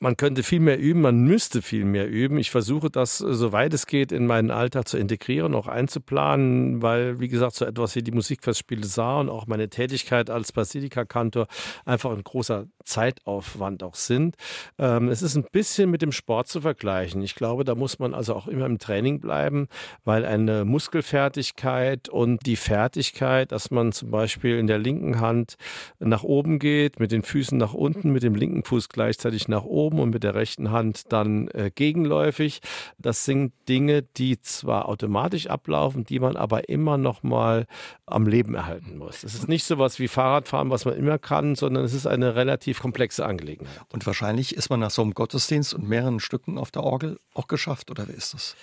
[0.00, 2.38] man könnte viel mehr üben, man müsste viel mehr üben.
[2.38, 7.20] Ich versuche das, äh, soweit es geht, in meinen Alltag zu integrieren, auch einzuplanen, weil,
[7.20, 11.48] wie gesagt, so etwas wie die Musikfestspiele sah und auch meine Tätigkeit als Basilika-Kantor
[11.84, 14.36] einfach ein großer Zeitaufwand auch sind.
[14.78, 17.22] Ähm, es ist ein bisschen mit dem Sport zu vergleichen.
[17.22, 19.68] Ich glaube, da muss man also auch immer im Training bleiben,
[20.04, 25.56] weil eine Muskelfertigkeit und die Fertigkeit, dass man zum Beispiel in der linken Hand
[25.98, 29.98] nach oben geht, mit den Füßen nach unten, mit dem linken Fuß gleichzeitig nach oben,
[30.00, 32.60] und mit der rechten Hand dann äh, gegenläufig.
[32.98, 37.66] Das sind Dinge, die zwar automatisch ablaufen, die man aber immer noch mal
[38.06, 39.24] am Leben erhalten muss.
[39.24, 42.34] Es ist nicht so was wie Fahrradfahren, was man immer kann, sondern es ist eine
[42.34, 43.80] relativ komplexe Angelegenheit.
[43.92, 47.48] Und wahrscheinlich ist man nach so einem Gottesdienst und mehreren Stücken auf der Orgel auch
[47.48, 48.56] geschafft, oder wie ist das?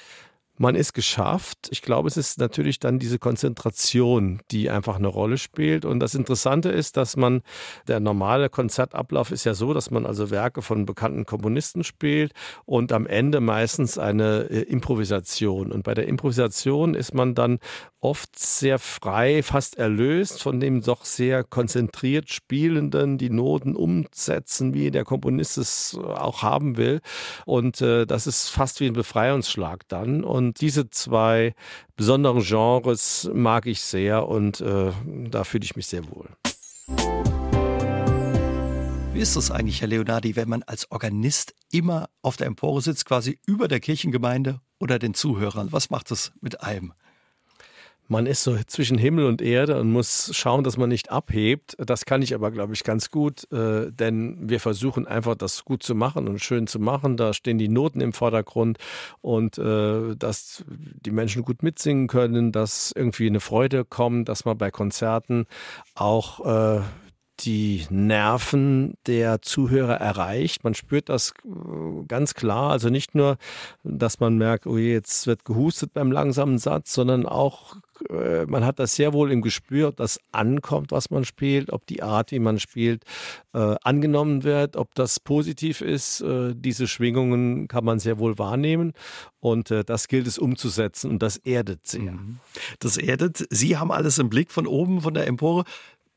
[0.57, 1.67] man ist geschafft.
[1.71, 5.85] Ich glaube, es ist natürlich dann diese Konzentration, die einfach eine Rolle spielt.
[5.85, 7.41] Und das Interessante ist, dass man,
[7.87, 12.31] der normale Konzertablauf ist ja so, dass man also Werke von bekannten Komponisten spielt
[12.65, 15.71] und am Ende meistens eine äh, Improvisation.
[15.71, 17.59] Und bei der Improvisation ist man dann
[18.05, 24.91] oft sehr frei, fast erlöst von dem doch sehr konzentriert Spielenden, die Noten umsetzen, wie
[24.91, 27.01] der Komponist es auch haben will.
[27.47, 30.23] Und äh, das ist fast wie ein Befreiungsschlag dann.
[30.23, 31.55] Und diese zwei
[31.95, 34.91] besonderen Genres mag ich sehr und äh,
[35.31, 36.29] da fühle ich mich sehr wohl.
[39.13, 43.05] Wie ist das eigentlich, Herr Leonardi, wenn man als Organist immer auf der Empore sitzt,
[43.05, 45.71] quasi über der Kirchengemeinde oder den Zuhörern?
[45.71, 46.93] Was macht das mit einem?
[48.07, 51.75] Man ist so zwischen Himmel und Erde und muss schauen, dass man nicht abhebt.
[51.79, 55.83] Das kann ich aber, glaube ich, ganz gut, äh, denn wir versuchen einfach, das gut
[55.83, 57.17] zu machen und schön zu machen.
[57.17, 58.77] Da stehen die Noten im Vordergrund
[59.21, 64.57] und äh, dass die Menschen gut mitsingen können, dass irgendwie eine Freude kommt, dass man
[64.57, 65.47] bei Konzerten
[65.95, 66.81] auch äh,
[67.41, 70.63] die Nerven der Zuhörer erreicht.
[70.63, 72.71] Man spürt das äh, ganz klar.
[72.71, 73.37] Also nicht nur,
[73.83, 77.75] dass man merkt, oh je, jetzt wird gehustet beim langsamen Satz, sondern auch,
[78.09, 81.85] äh, man hat das sehr wohl im Gespür, ob das ankommt, was man spielt, ob
[81.85, 83.03] die Art, wie man spielt,
[83.53, 86.21] äh, angenommen wird, ob das positiv ist.
[86.21, 88.93] Äh, diese Schwingungen kann man sehr wohl wahrnehmen.
[89.39, 92.13] Und äh, das gilt es umzusetzen und das erdet sehr.
[92.13, 92.39] Mhm.
[92.79, 93.45] Das erdet.
[93.49, 95.63] Sie haben alles im Blick von oben, von der Empore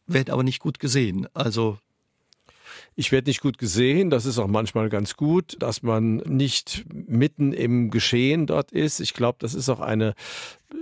[0.09, 1.29] werde aber nicht gut gesehen.
[1.35, 1.79] Also
[2.99, 4.11] ich werde nicht gut gesehen.
[4.11, 8.99] Das ist auch manchmal ganz gut, dass man nicht mitten im Geschehen dort ist.
[8.99, 10.15] Ich glaube, das ist auch eine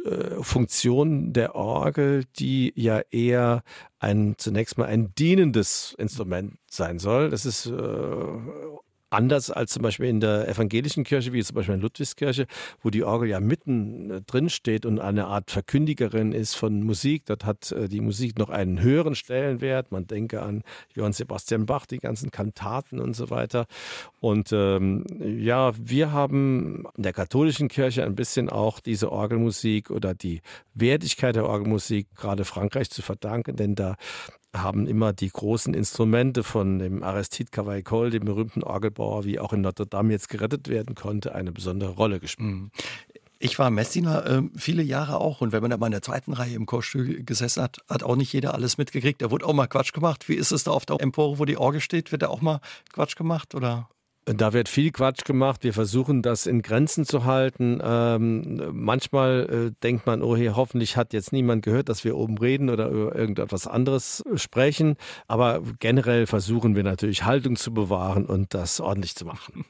[0.07, 3.63] äh, Funktion der Orgel, die ja eher
[3.99, 7.29] ein zunächst mal ein dienendes Instrument sein soll.
[7.29, 7.73] Das ist äh,
[9.17, 12.47] anders als zum Beispiel in der evangelischen Kirche, wie zum Beispiel in Ludwigskirche,
[12.83, 17.25] wo die Orgel ja mitten äh, drin steht und eine Art Verkündigerin ist von Musik.
[17.25, 19.91] Dort hat äh, die Musik noch einen höheren Stellenwert.
[19.91, 20.63] Man denke an
[20.95, 23.67] Johann Sebastian Bach, die ganzen Kantaten und so weiter.
[24.21, 30.15] Und ähm, ja, wir haben in der katholischen Kirche ein bisschen auch diese Orgelmusik oder
[30.15, 30.43] die
[30.75, 33.97] Wertigkeit der Orgelmusik gerade Frankreich zu verdanken, denn da
[34.63, 39.61] haben immer die großen Instrumente von dem Aristide Cavaillé-Coll, dem berühmten Orgelbauer, wie auch in
[39.61, 42.49] Notre Dame jetzt gerettet werden konnte, eine besondere Rolle gespielt.
[42.49, 42.71] Mhm.
[43.39, 46.33] Ich war Messdiener äh, viele Jahre auch und wenn man da mal in der zweiten
[46.33, 49.21] Reihe im Chorstuhl gesessen hat, hat auch nicht jeder alles mitgekriegt.
[49.21, 50.29] Da wurde auch mal Quatsch gemacht.
[50.29, 52.13] Wie ist es da auf der Empore, wo die Orgel steht?
[52.13, 52.61] Wird da auch mal
[52.93, 53.89] Quatsch gemacht oder?
[54.29, 55.63] Da wird viel Quatsch gemacht.
[55.63, 57.79] Wir versuchen das in Grenzen zu halten.
[57.81, 62.37] Ähm, manchmal äh, denkt man, oh hey, hoffentlich hat jetzt niemand gehört, dass wir oben
[62.37, 64.97] reden oder über irgendetwas anderes sprechen.
[65.29, 69.65] Aber generell versuchen wir natürlich Haltung zu bewahren und das ordentlich zu machen.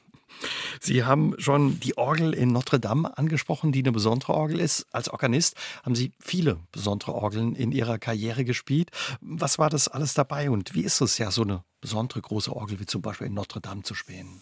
[0.79, 4.85] Sie haben schon die Orgel in Notre Dame angesprochen, die eine besondere Orgel ist.
[4.91, 8.91] Als Organist haben Sie viele besondere Orgeln in Ihrer Karriere gespielt.
[9.21, 12.79] Was war das alles dabei und wie ist es ja, so eine besondere große Orgel
[12.79, 14.41] wie zum Beispiel in Notre Dame zu spielen?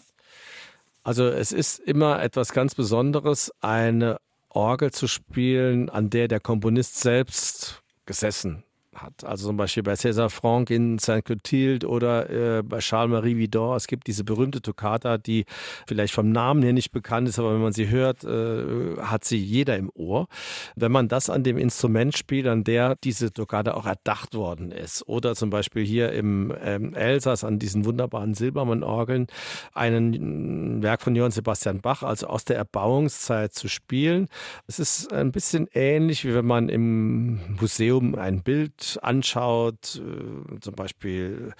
[1.02, 4.18] Also es ist immer etwas ganz Besonderes, eine
[4.48, 8.65] Orgel zu spielen, an der der Komponist selbst gesessen
[9.02, 9.24] hat.
[9.24, 13.76] Also zum Beispiel bei César Franck in Saint-Clotilde oder äh, bei Charles-Marie Vidor.
[13.76, 15.44] Es gibt diese berühmte Toccata, die
[15.86, 19.38] vielleicht vom Namen her nicht bekannt ist, aber wenn man sie hört, äh, hat sie
[19.38, 20.26] jeder im Ohr.
[20.74, 25.06] Wenn man das an dem Instrument spielt, an der diese Toccata auch erdacht worden ist.
[25.08, 29.26] Oder zum Beispiel hier im ähm, Elsass an diesen wunderbaren Silbermann-Orgeln,
[29.72, 34.28] ein Werk von Johann Sebastian Bach, also aus der Erbauungszeit zu spielen.
[34.66, 40.74] Es ist ein bisschen ähnlich, wie wenn man im Museum ein Bild anschaut, äh, zum
[40.74, 41.52] Beispiel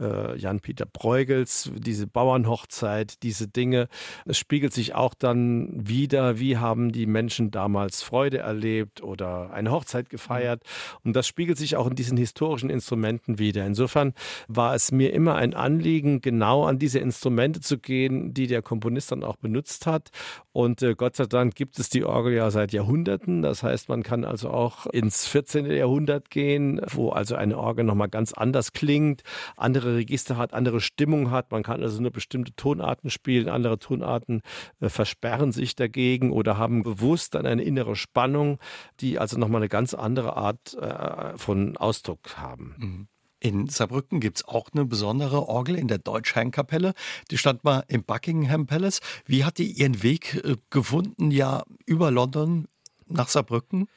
[0.00, 3.88] äh, Jan-Peter Bruegels, diese Bauernhochzeit, diese Dinge.
[4.26, 9.70] Es spiegelt sich auch dann wieder, wie haben die Menschen damals Freude erlebt oder eine
[9.70, 10.62] Hochzeit gefeiert.
[11.04, 13.66] Und das spiegelt sich auch in diesen historischen Instrumenten wieder.
[13.66, 14.14] Insofern
[14.48, 19.12] war es mir immer ein Anliegen, genau an diese Instrumente zu gehen, die der Komponist
[19.12, 20.10] dann auch benutzt hat.
[20.52, 23.42] Und äh, Gott sei Dank gibt es die Orgel ja seit Jahrhunderten.
[23.42, 25.66] Das heißt, man kann also auch ins 14.
[25.66, 29.22] Jahrhundert gehen, wo also eine Orgel nochmal ganz anders klingt,
[29.56, 31.50] andere Register hat, andere Stimmung hat.
[31.50, 34.42] Man kann also nur bestimmte Tonarten spielen, andere Tonarten
[34.80, 38.58] äh, versperren sich dagegen oder haben bewusst dann eine innere Spannung,
[39.00, 42.74] die also nochmal eine ganz andere Art äh, von Ausdruck haben.
[42.78, 43.08] Mhm.
[43.42, 46.94] In Saarbrücken gibt es auch eine besondere Orgel in der Deutschherrnkapelle.
[47.32, 49.00] Die stand mal im Buckingham Palace.
[49.26, 52.68] Wie hat die ihren Weg äh, gefunden, ja, über London
[53.08, 53.88] nach Saarbrücken?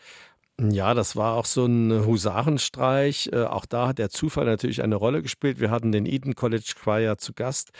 [0.61, 3.29] Ja, das war auch so ein Husarenstreich.
[3.33, 5.59] Äh, auch da hat der Zufall natürlich eine Rolle gespielt.
[5.59, 7.71] Wir hatten den Eden College Choir zu Gast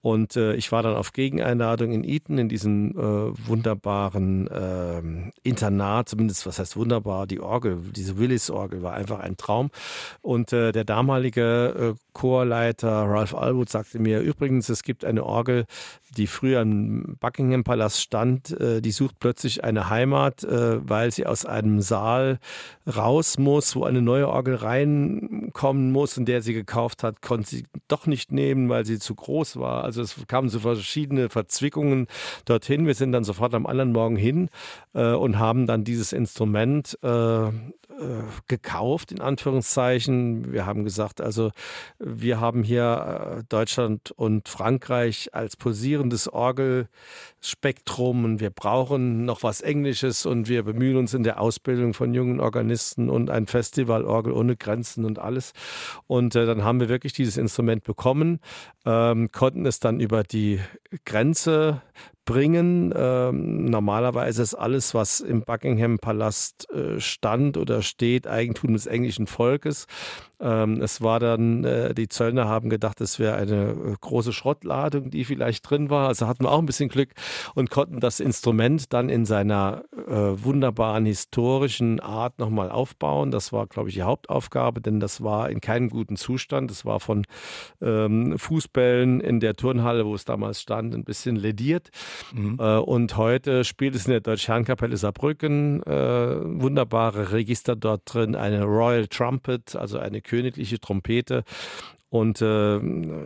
[0.00, 5.02] und äh, ich war dann auf Gegeneinladung in Eton, in diesem äh, wunderbaren äh,
[5.42, 9.70] Internat, zumindest was heißt wunderbar, die Orgel, diese Willis-Orgel war einfach ein Traum.
[10.22, 15.66] Und äh, der damalige äh, Chorleiter Ralph Alwood sagte mir, übrigens, es gibt eine Orgel,
[16.16, 21.44] die früher im Buckingham Palast stand, äh, die sucht plötzlich eine Heimat, weil sie aus
[21.44, 22.38] einem Saal
[22.86, 27.64] raus muss, wo eine neue Orgel reinkommen muss, in der sie gekauft hat, konnte sie
[27.88, 29.84] doch nicht nehmen, weil sie zu groß war.
[29.84, 32.06] Also es kamen so verschiedene Verzwickungen
[32.44, 32.86] dorthin.
[32.86, 34.48] Wir sind dann sofort am anderen Morgen hin
[34.94, 37.50] äh, und haben dann dieses Instrument äh,
[37.98, 40.52] äh, gekauft, in Anführungszeichen.
[40.52, 41.50] Wir haben gesagt, also
[41.98, 46.28] wir haben hier äh, Deutschland und Frankreich als posierendes
[47.38, 52.12] Orgelspektrum und wir brauchen noch was Englisches und wir bemühen uns in der Ausbildung von
[52.12, 55.52] jungen Organisten und ein Festivalorgel ohne Grenzen und alles.
[56.06, 58.40] Und äh, dann haben wir wirklich dieses Instrument bekommen,
[58.84, 60.60] ähm, konnten es dann über die
[61.04, 61.82] Grenze
[62.28, 62.92] bringen.
[62.94, 69.26] Ähm, normalerweise ist alles, was im Buckingham Palast äh, stand oder steht, Eigentum des englischen
[69.26, 69.86] Volkes.
[70.40, 75.10] Ähm, es war dann, äh, die Zöllner haben gedacht, es wäre eine äh, große Schrottladung,
[75.10, 76.08] die vielleicht drin war.
[76.08, 77.10] Also hatten wir auch ein bisschen Glück
[77.54, 83.30] und konnten das Instrument dann in seiner äh, wunderbaren historischen Art nochmal aufbauen.
[83.30, 86.70] Das war, glaube ich, die Hauptaufgabe, denn das war in keinem guten Zustand.
[86.70, 87.24] Es war von
[87.80, 91.88] ähm, Fußbällen in der Turnhalle, wo es damals stand, ein bisschen lediert.
[92.32, 92.56] Mhm.
[92.60, 95.82] Äh, und heute spielt es in der Deutsch-Herrenkapelle Saarbrücken.
[95.82, 101.44] Äh, wunderbare Register dort drin, eine Royal Trumpet, also eine königliche Trompete.
[102.10, 102.80] Und äh,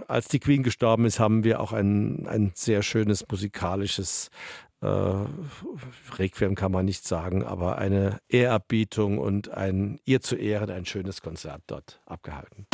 [0.09, 4.31] als die Queen gestorben ist, haben wir auch ein, ein sehr schönes musikalisches
[4.83, 5.15] äh,
[6.19, 11.23] Requiem kann man nicht sagen, aber eine Ehrerbietung und ein ihr zu Ehren ein schönes
[11.23, 12.67] Konzert dort abgehalten.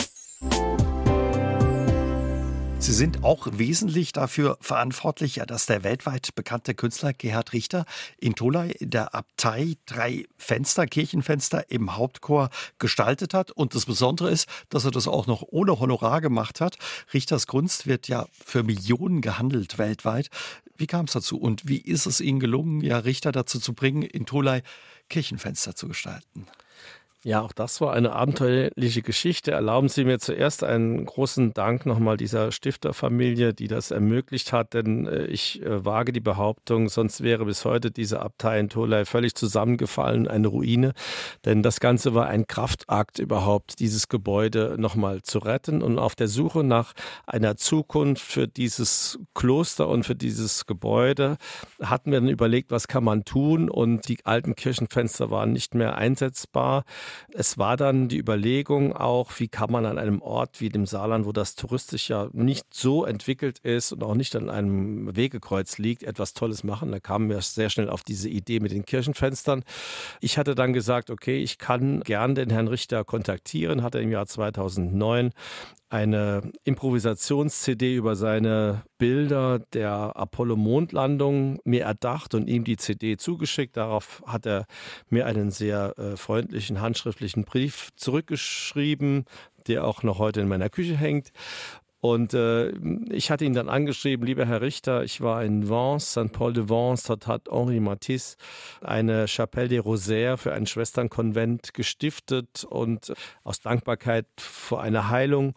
[2.80, 7.84] Sie sind auch wesentlich dafür verantwortlich, dass der weltweit bekannte Künstler Gerhard Richter
[8.18, 13.50] in Tolai der Abtei drei Fenster, Kirchenfenster im Hauptchor gestaltet hat.
[13.50, 16.78] Und das Besondere ist, dass er das auch noch ohne Honorar gemacht hat.
[17.12, 20.28] Richters Kunst wird ja für Millionen gehandelt weltweit.
[20.76, 24.02] Wie kam es dazu und wie ist es Ihnen gelungen, ja, Richter dazu zu bringen,
[24.02, 24.62] in Tolai
[25.08, 26.46] Kirchenfenster zu gestalten?
[27.24, 29.50] Ja, auch das war eine abenteuerliche Geschichte.
[29.50, 35.08] Erlauben Sie mir zuerst einen großen Dank nochmal dieser Stifterfamilie, die das ermöglicht hat, denn
[35.08, 39.34] äh, ich äh, wage die Behauptung, sonst wäre bis heute diese Abtei in Tolai völlig
[39.34, 40.92] zusammengefallen, eine Ruine.
[41.44, 46.28] Denn das Ganze war ein Kraftakt überhaupt, dieses Gebäude nochmal zu retten und auf der
[46.28, 46.92] Suche nach
[47.26, 51.36] einer Zukunft für dieses Kloster und für dieses Gebäude
[51.82, 55.96] hatten wir dann überlegt, was kann man tun und die alten Kirchenfenster waren nicht mehr
[55.96, 56.84] einsetzbar.
[57.32, 61.26] Es war dann die Überlegung auch, wie kann man an einem Ort wie dem Saarland,
[61.26, 66.02] wo das touristisch ja nicht so entwickelt ist und auch nicht an einem Wegekreuz liegt,
[66.02, 66.92] etwas Tolles machen.
[66.92, 69.64] Da kamen wir sehr schnell auf diese Idee mit den Kirchenfenstern.
[70.20, 74.26] Ich hatte dann gesagt, okay, ich kann gern den Herrn Richter kontaktieren, hatte im Jahr
[74.26, 75.32] 2009
[75.90, 83.76] eine Improvisations-CD über seine Bilder der Apollo-Mondlandung mir erdacht und ihm die CD zugeschickt.
[83.76, 84.66] Darauf hat er
[85.08, 89.24] mir einen sehr äh, freundlichen handschriftlichen Brief zurückgeschrieben,
[89.66, 91.32] der auch noch heute in meiner Küche hängt.
[92.00, 92.70] Und äh,
[93.10, 96.32] ich hatte ihn dann angeschrieben, lieber Herr Richter, ich war in Vence, St.
[96.32, 98.36] Paul de Vence, dort hat Henri Matisse
[98.80, 105.54] eine Chapelle des Rosaires für einen Schwesternkonvent gestiftet und aus Dankbarkeit vor einer Heilung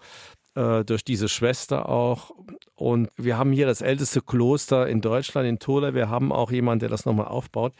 [0.55, 2.31] äh, durch diese Schwester auch.
[2.81, 5.93] Und wir haben hier das älteste Kloster in Deutschland, in Tola.
[5.93, 7.73] Wir haben auch jemanden, der das nochmal aufbaut.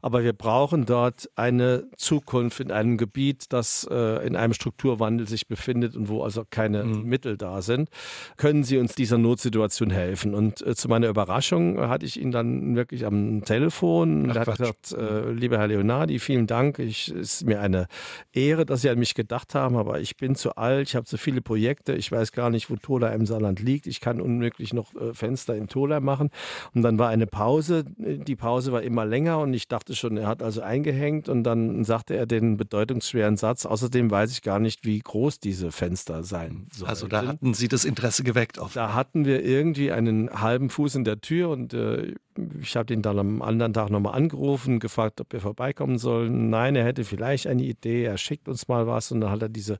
[0.00, 5.48] Aber wir brauchen dort eine Zukunft in einem Gebiet, das äh, in einem Strukturwandel sich
[5.48, 7.02] befindet und wo also keine mhm.
[7.02, 7.88] Mittel da sind.
[8.36, 10.36] Können Sie uns dieser Notsituation helfen?
[10.36, 14.30] Und äh, zu meiner Überraschung hatte ich ihn dann wirklich am Telefon.
[14.30, 16.78] Ach, er hat gesagt, äh, lieber Herr Leonardi, vielen Dank.
[16.78, 17.88] Es ist mir eine
[18.32, 21.18] Ehre, dass Sie an mich gedacht haben, aber ich bin zu alt, ich habe zu
[21.18, 23.86] viele Projekte, ich weiß gar nicht, wo Tola im Saarland liegt.
[23.86, 26.30] Ich kann unmöglich noch äh, Fenster in Tola machen.
[26.74, 27.84] Und dann war eine Pause.
[27.98, 31.84] Die Pause war immer länger und ich dachte schon, er hat also eingehängt und dann
[31.84, 33.66] sagte er den bedeutungsschweren Satz.
[33.66, 36.88] Außerdem weiß ich gar nicht, wie groß diese Fenster sein sollen.
[36.88, 38.58] Also da hatten Sie das Interesse geweckt.
[38.58, 42.14] Auf da hatten wir irgendwie einen halben Fuß in der Tür und äh,
[42.60, 46.50] ich habe ihn dann am anderen Tag nochmal angerufen, gefragt, ob wir vorbeikommen sollen.
[46.50, 49.48] Nein, er hätte vielleicht eine Idee, er schickt uns mal was und dann hat er
[49.48, 49.78] diese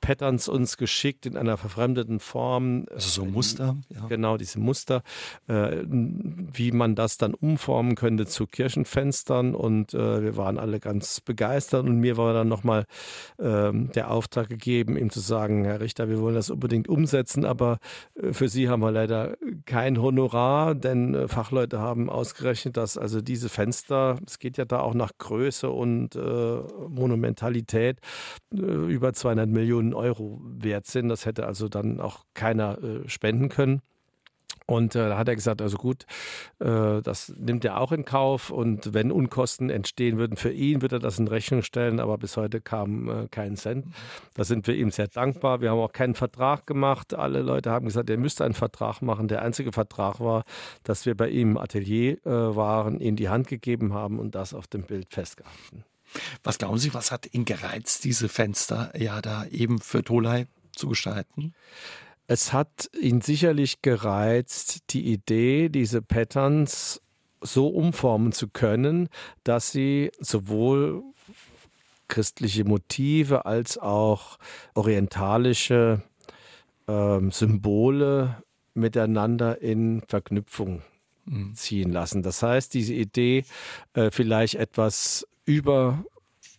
[0.00, 2.86] Patterns uns geschickt in einer verfremdeten Form.
[2.92, 3.76] Also so Muster?
[3.88, 4.06] Ja.
[4.06, 5.02] Genau, diese Muster,
[5.48, 11.20] äh, wie man das dann umformen könnte zu Kirchenfenstern und äh, wir waren alle ganz
[11.20, 12.86] begeistert und mir war dann nochmal
[13.38, 17.78] äh, der Auftrag gegeben, ihm zu sagen, Herr Richter, wir wollen das unbedingt umsetzen, aber
[18.14, 23.20] äh, für Sie haben wir leider kein Honorar, denn Fachleute haben haben ausgerechnet, dass also
[23.20, 28.00] diese Fenster, es geht ja da auch nach Größe und äh, Monumentalität,
[28.52, 31.08] äh, über 200 Millionen Euro wert sind.
[31.08, 33.80] Das hätte also dann auch keiner äh, spenden können.
[34.66, 36.06] Und äh, da hat er gesagt, also gut,
[36.58, 40.96] äh, das nimmt er auch in Kauf und wenn Unkosten entstehen würden für ihn, würde
[40.96, 43.86] er das in Rechnung stellen, aber bis heute kam äh, kein Cent.
[44.34, 45.60] Da sind wir ihm sehr dankbar.
[45.60, 47.14] Wir haben auch keinen Vertrag gemacht.
[47.14, 49.28] Alle Leute haben gesagt, er müsste einen Vertrag machen.
[49.28, 50.44] Der einzige Vertrag war,
[50.82, 54.52] dass wir bei ihm im Atelier äh, waren, ihm die Hand gegeben haben und das
[54.52, 55.84] auf dem Bild festgehalten.
[56.42, 60.88] Was glauben Sie, was hat ihn gereizt, diese Fenster ja da eben für Tolai zu
[60.88, 61.54] gestalten?
[62.26, 67.00] Es hat ihn sicherlich gereizt, die Idee, diese Patterns
[67.40, 69.08] so umformen zu können,
[69.44, 71.02] dass sie sowohl
[72.08, 74.38] christliche Motive als auch
[74.74, 76.02] orientalische
[76.86, 78.42] äh, Symbole
[78.74, 80.82] miteinander in Verknüpfung
[81.26, 81.54] mhm.
[81.54, 82.22] ziehen lassen.
[82.22, 83.44] Das heißt, diese Idee,
[83.94, 86.04] äh, vielleicht etwas über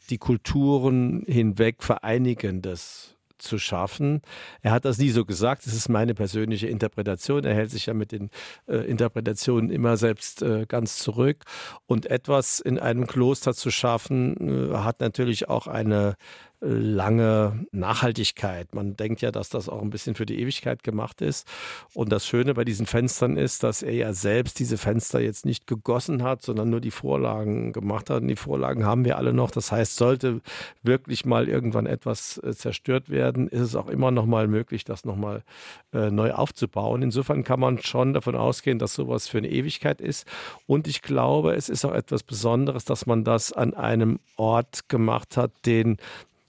[0.10, 4.22] die Kulturen hinweg Vereinigendes zu schaffen.
[4.62, 7.44] Er hat das nie so gesagt, das ist meine persönliche Interpretation.
[7.44, 8.30] Er hält sich ja mit den
[8.68, 11.44] äh, Interpretationen immer selbst äh, ganz zurück.
[11.86, 16.16] Und etwas in einem Kloster zu schaffen, äh, hat natürlich auch eine
[16.60, 18.74] lange Nachhaltigkeit.
[18.74, 21.48] Man denkt ja, dass das auch ein bisschen für die Ewigkeit gemacht ist.
[21.94, 25.68] Und das Schöne bei diesen Fenstern ist, dass er ja selbst diese Fenster jetzt nicht
[25.68, 28.22] gegossen hat, sondern nur die Vorlagen gemacht hat.
[28.22, 29.52] Und die Vorlagen haben wir alle noch.
[29.52, 30.42] Das heißt, sollte
[30.82, 35.06] wirklich mal irgendwann etwas äh, zerstört werden, ist es auch immer noch mal möglich, das
[35.06, 35.44] noch mal
[35.94, 37.04] äh, neu aufzubauen.
[37.04, 40.26] Insofern kann man schon davon ausgehen, dass sowas für eine Ewigkeit ist.
[40.66, 45.38] Und ich glaube, es ist auch etwas Besonderes, dass man das an einem Ort gemacht
[45.38, 45.98] hat, den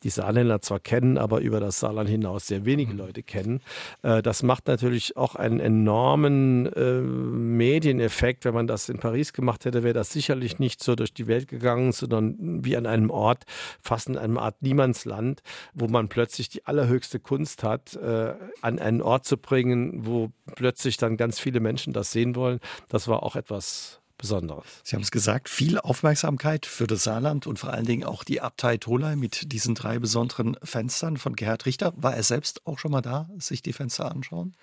[0.03, 2.99] die Saarländer zwar kennen, aber über das Saarland hinaus sehr wenige mhm.
[2.99, 3.61] Leute kennen.
[4.03, 8.45] Äh, das macht natürlich auch einen enormen äh, Medieneffekt.
[8.45, 11.49] Wenn man das in Paris gemacht hätte, wäre das sicherlich nicht so durch die Welt
[11.49, 13.45] gegangen, sondern wie an einem Ort,
[13.81, 15.43] fast in einem Art Niemandsland,
[15.75, 20.97] wo man plötzlich die allerhöchste Kunst hat, äh, an einen Ort zu bringen, wo plötzlich
[20.97, 22.61] dann ganz viele Menschen das sehen wollen.
[22.89, 24.65] Das war auch etwas Besonderes.
[24.85, 28.41] Sie haben es gesagt, viel Aufmerksamkeit für das Saarland und vor allen Dingen auch die
[28.41, 31.93] Abtei Tolai mit diesen drei besonderen Fenstern von Gerhard Richter.
[31.97, 34.55] War er selbst auch schon mal da, sich die Fenster anschauen?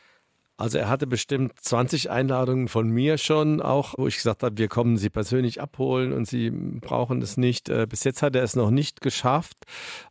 [0.57, 4.69] Also er hatte bestimmt 20 Einladungen von mir schon, auch wo ich gesagt habe, wir
[4.69, 7.67] kommen Sie persönlich abholen und Sie brauchen es nicht.
[7.67, 9.57] Äh, bis jetzt hat er es noch nicht geschafft.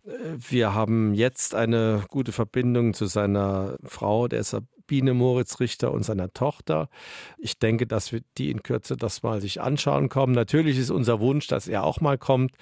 [0.05, 4.55] Äh, wir haben jetzt eine gute Verbindung zu seiner Frau, der ist
[4.87, 6.89] Biene Moritz Richter und seiner Tochter.
[7.39, 10.33] Ich denke, dass wir die in Kürze das mal sich anschauen kommen.
[10.33, 12.53] Natürlich ist unser Wunsch, dass er auch mal kommt.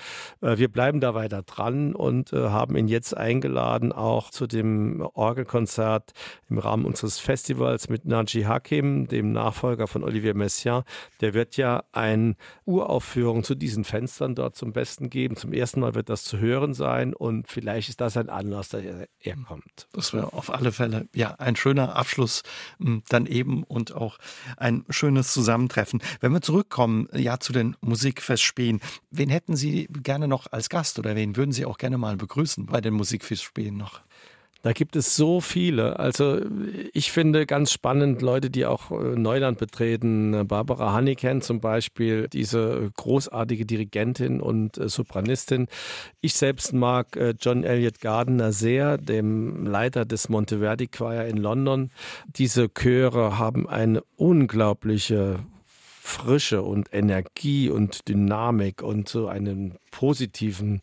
[0.41, 5.01] Äh, wir bleiben da weiter dran und äh, haben ihn jetzt eingeladen, auch zu dem
[5.15, 6.13] Orgelkonzert
[6.49, 10.85] im Rahmen unseres Festivals mit Naji Hakim, dem Nachfolger von Olivier Messiaen.
[11.21, 15.37] Der wird ja eine Uraufführung zu diesen Fenstern dort zum Besten geben.
[15.37, 18.83] Zum ersten Mal wird das zu hören sein und vielleicht ist das ein Anlass, dass
[18.83, 19.89] er kommt.
[19.93, 22.43] Das wäre auf alle Fälle ja ein schöner Abschluss Abschluss
[22.79, 24.19] hm, dann eben und auch
[24.59, 26.03] ein schönes Zusammentreffen.
[26.21, 31.17] Wenn wir zurückkommen, ja, zu den Musikfestspielen, wen hätten Sie gerne noch als Gast oder
[31.17, 34.03] wen würden Sie auch gerne mal begrüßen bei den Musikfestspielen noch?
[34.63, 35.99] Da gibt es so viele.
[35.99, 36.41] Also
[36.93, 40.47] ich finde ganz spannend Leute, die auch äh, Neuland betreten.
[40.47, 45.67] Barbara Hanniken zum Beispiel, diese großartige Dirigentin und äh, Sopranistin.
[46.21, 51.91] Ich selbst mag äh, John Elliott Gardner sehr, dem Leiter des Monteverdi Choir in London.
[52.29, 55.41] Diese Chöre haben eine unglaubliche
[56.05, 60.81] Frische und Energie und Dynamik und so einen positiven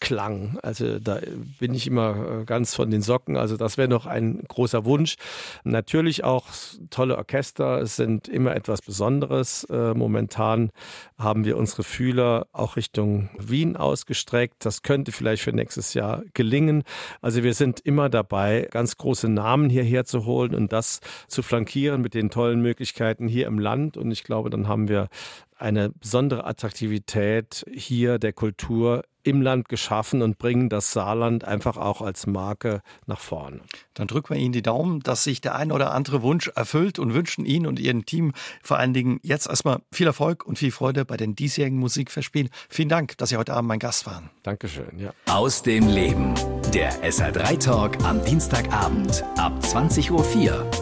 [0.00, 0.58] Klang.
[0.62, 1.18] Also da
[1.60, 3.36] bin ich immer äh, ganz von den Socken.
[3.36, 5.16] Also das wäre noch ein großer Wunsch.
[5.62, 6.46] Natürlich auch
[6.90, 7.82] tolle Orchester.
[7.82, 9.64] Es sind immer etwas Besonderes.
[9.64, 10.70] Äh, momentan
[11.18, 14.64] haben wir unsere Fühler auch Richtung Wien ausgestreckt.
[14.64, 16.82] Das könnte vielleicht für nächstes Jahr gelingen.
[17.20, 22.00] Also wir sind immer dabei, ganz große Namen hierher zu holen und das zu flankieren
[22.00, 23.96] mit den tollen Möglichkeiten hier im Land.
[23.96, 25.08] Und ich glaube, dann haben wir
[25.56, 32.02] eine besondere Attraktivität hier der Kultur im Land geschaffen und bringen das Saarland einfach auch
[32.02, 33.60] als Marke nach vorne.
[33.94, 37.14] Dann drücken wir Ihnen die Daumen, dass sich der ein oder andere Wunsch erfüllt und
[37.14, 38.32] wünschen Ihnen und Ihrem Team
[38.64, 42.50] vor allen Dingen jetzt erstmal viel Erfolg und viel Freude bei den diesjährigen Musikverspielen.
[42.68, 44.30] Vielen Dank, dass Sie heute Abend mein Gast waren.
[44.42, 45.12] Dankeschön, ja.
[45.26, 46.34] Aus dem Leben.
[46.74, 50.81] Der SR3 Talk am Dienstagabend ab 20.04 Uhr